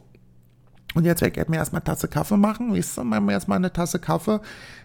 Und 0.93 1.05
jetzt 1.05 1.21
werde 1.21 1.39
ich 1.39 1.47
mir 1.47 1.57
erstmal 1.57 1.81
eine 1.81 1.85
Tasse 1.85 2.07
Kaffee 2.07 2.37
machen. 2.37 2.73
Weißt 2.73 2.97
du, 2.97 3.03
machen 3.03 3.25
wir 3.25 3.33
erstmal 3.33 3.57
eine 3.57 3.71
Tasse 3.71 3.99
Kaffee. 3.99 4.41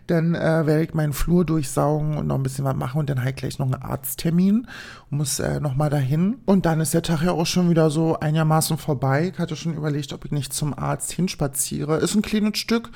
Dann 0.06 0.36
äh, 0.36 0.66
werde 0.66 0.84
ich 0.84 0.94
meinen 0.94 1.12
Flur 1.12 1.44
durchsaugen 1.44 2.16
und 2.16 2.28
noch 2.28 2.36
ein 2.36 2.44
bisschen 2.44 2.64
was 2.64 2.76
machen 2.76 3.00
und 3.00 3.10
dann 3.10 3.24
halt 3.24 3.36
gleich 3.36 3.58
noch 3.58 3.66
einen 3.66 3.82
Arzttermin. 3.82 4.68
Muss 5.10 5.40
äh, 5.40 5.58
nochmal 5.58 5.90
dahin. 5.90 6.36
Und 6.46 6.64
dann 6.64 6.80
ist 6.80 6.94
der 6.94 7.02
Tag 7.02 7.22
ja 7.22 7.32
auch 7.32 7.46
schon 7.46 7.70
wieder 7.70 7.90
so 7.90 8.18
einigermaßen 8.20 8.78
vorbei. 8.78 9.32
Ich 9.32 9.38
hatte 9.40 9.56
schon 9.56 9.74
überlegt, 9.74 10.12
ob 10.12 10.24
ich 10.24 10.30
nicht 10.30 10.52
zum 10.52 10.78
Arzt 10.78 11.10
hinspaziere. 11.10 11.96
Ist 11.96 12.14
ein 12.14 12.22
kleines 12.22 12.58
Stück, 12.58 12.90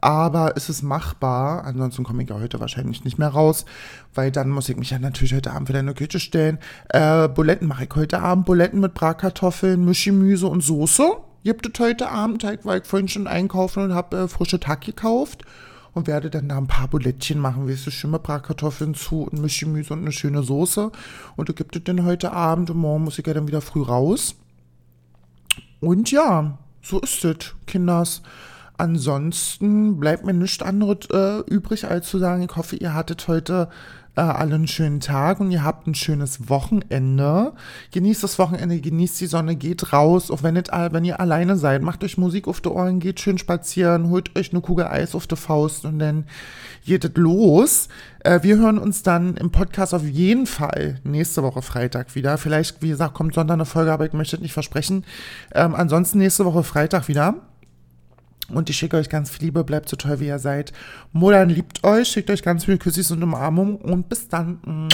aber 0.00 0.56
ist 0.56 0.68
es 0.68 0.82
machbar. 0.82 1.64
Ansonsten 1.64 2.02
komme 2.02 2.24
ich 2.24 2.30
ja 2.30 2.40
heute 2.40 2.58
wahrscheinlich 2.58 3.04
nicht 3.04 3.18
mehr 3.18 3.28
raus, 3.28 3.64
weil 4.14 4.32
dann 4.32 4.50
muss 4.50 4.68
ich 4.68 4.76
mich 4.76 4.90
ja 4.90 4.98
natürlich 4.98 5.34
heute 5.34 5.52
Abend 5.52 5.68
wieder 5.68 5.80
in 5.80 5.86
der 5.86 5.94
Küche 5.94 6.18
stellen. 6.18 6.58
Äh, 6.88 7.28
Buletten 7.28 7.68
mache 7.68 7.84
ich 7.84 7.90
heute 7.94 8.20
Abend. 8.20 8.44
Buletten 8.44 8.80
mit 8.80 8.94
Bratkartoffeln, 8.94 9.84
Mischgemüse 9.84 10.48
und 10.48 10.62
Soße 10.62 11.25
gibt 11.46 11.78
es 11.78 11.80
heute 11.80 12.10
Abend, 12.10 12.42
weil 12.64 12.80
ich 12.80 12.86
vorhin 12.88 13.06
schon 13.06 13.28
einkaufen 13.28 13.84
und 13.84 13.94
habe 13.94 14.16
äh, 14.16 14.28
frische 14.28 14.58
Tag 14.58 14.80
gekauft 14.80 15.44
und 15.92 16.08
werde 16.08 16.28
dann 16.28 16.48
da 16.48 16.58
ein 16.58 16.66
paar 16.66 16.88
Bulettchen 16.88 17.38
machen, 17.38 17.68
wie 17.68 17.72
es 17.72 17.84
schön 17.84 18.10
mit 18.10 18.24
Bratkartoffeln 18.24 18.94
zu 18.94 19.22
und 19.22 19.40
Mischgemüse 19.40 19.92
und 19.92 20.00
eine 20.00 20.10
schöne 20.10 20.42
Soße. 20.42 20.90
Und 21.36 21.48
da 21.48 21.52
gibt 21.52 21.76
es 21.76 21.84
dann 21.84 22.04
heute 22.04 22.32
Abend 22.32 22.70
und 22.70 22.78
morgen 22.78 23.04
muss 23.04 23.20
ich 23.20 23.26
ja 23.28 23.32
dann 23.32 23.46
wieder 23.46 23.60
früh 23.60 23.82
raus. 23.82 24.34
Und 25.78 26.10
ja, 26.10 26.58
so 26.82 26.98
ist 26.98 27.24
es, 27.24 27.54
Kinders. 27.68 28.22
Ansonsten 28.76 30.00
bleibt 30.00 30.24
mir 30.24 30.34
nichts 30.34 30.64
anderes 30.64 31.08
äh, 31.12 31.38
übrig, 31.48 31.86
als 31.86 32.10
zu 32.10 32.18
sagen, 32.18 32.42
ich 32.42 32.56
hoffe, 32.56 32.74
ihr 32.74 32.92
hattet 32.92 33.28
heute 33.28 33.68
äh, 34.16 34.20
alle 34.20 34.54
einen 34.54 34.66
schönen 34.66 35.00
Tag 35.00 35.40
und 35.40 35.50
ihr 35.50 35.62
habt 35.62 35.86
ein 35.86 35.94
schönes 35.94 36.48
Wochenende. 36.48 37.52
Genießt 37.92 38.22
das 38.22 38.38
Wochenende, 38.38 38.80
genießt 38.80 39.20
die 39.20 39.26
Sonne, 39.26 39.56
geht 39.56 39.92
raus, 39.92 40.30
auch 40.30 40.42
wenn, 40.42 40.54
nicht, 40.54 40.70
wenn 40.72 41.04
ihr 41.04 41.20
alleine 41.20 41.56
seid. 41.56 41.82
Macht 41.82 42.02
euch 42.02 42.18
Musik 42.18 42.48
auf 42.48 42.60
die 42.60 42.70
Ohren, 42.70 42.98
geht 42.98 43.20
schön 43.20 43.38
spazieren, 43.38 44.08
holt 44.08 44.36
euch 44.36 44.52
eine 44.52 44.62
Kugel 44.62 44.86
Eis 44.86 45.14
auf 45.14 45.26
die 45.26 45.36
Faust 45.36 45.84
und 45.84 45.98
dann 45.98 46.24
geht 46.86 47.04
es 47.04 47.10
los. 47.14 47.88
Äh, 48.20 48.42
wir 48.42 48.56
hören 48.56 48.78
uns 48.78 49.02
dann 49.02 49.36
im 49.36 49.50
Podcast 49.50 49.92
auf 49.92 50.04
jeden 50.04 50.46
Fall 50.46 51.00
nächste 51.04 51.42
Woche 51.42 51.62
Freitag 51.62 52.14
wieder. 52.14 52.38
Vielleicht, 52.38 52.82
wie 52.82 52.88
gesagt, 52.88 53.14
kommt 53.14 53.34
Sonntag 53.34 53.54
eine 53.54 53.66
Folge, 53.66 53.92
aber 53.92 54.06
ich 54.06 54.12
möchte 54.12 54.36
es 54.36 54.42
nicht 54.42 54.54
versprechen. 54.54 55.04
Ähm, 55.54 55.74
ansonsten 55.74 56.18
nächste 56.18 56.44
Woche 56.44 56.62
Freitag 56.62 57.08
wieder. 57.08 57.34
Und 58.52 58.70
ich 58.70 58.76
schicke 58.76 58.96
euch 58.96 59.08
ganz 59.08 59.30
viel 59.30 59.46
Liebe, 59.46 59.64
bleibt 59.64 59.88
so 59.88 59.96
toll, 59.96 60.20
wie 60.20 60.28
ihr 60.28 60.38
seid. 60.38 60.72
Modern 61.12 61.48
liebt 61.48 61.82
euch, 61.84 62.08
schickt 62.08 62.30
euch 62.30 62.42
ganz 62.42 62.64
viele 62.64 62.78
Küssis 62.78 63.10
und 63.10 63.22
Umarmungen 63.22 63.76
und 63.76 64.08
bis 64.08 64.28
dann. 64.28 64.88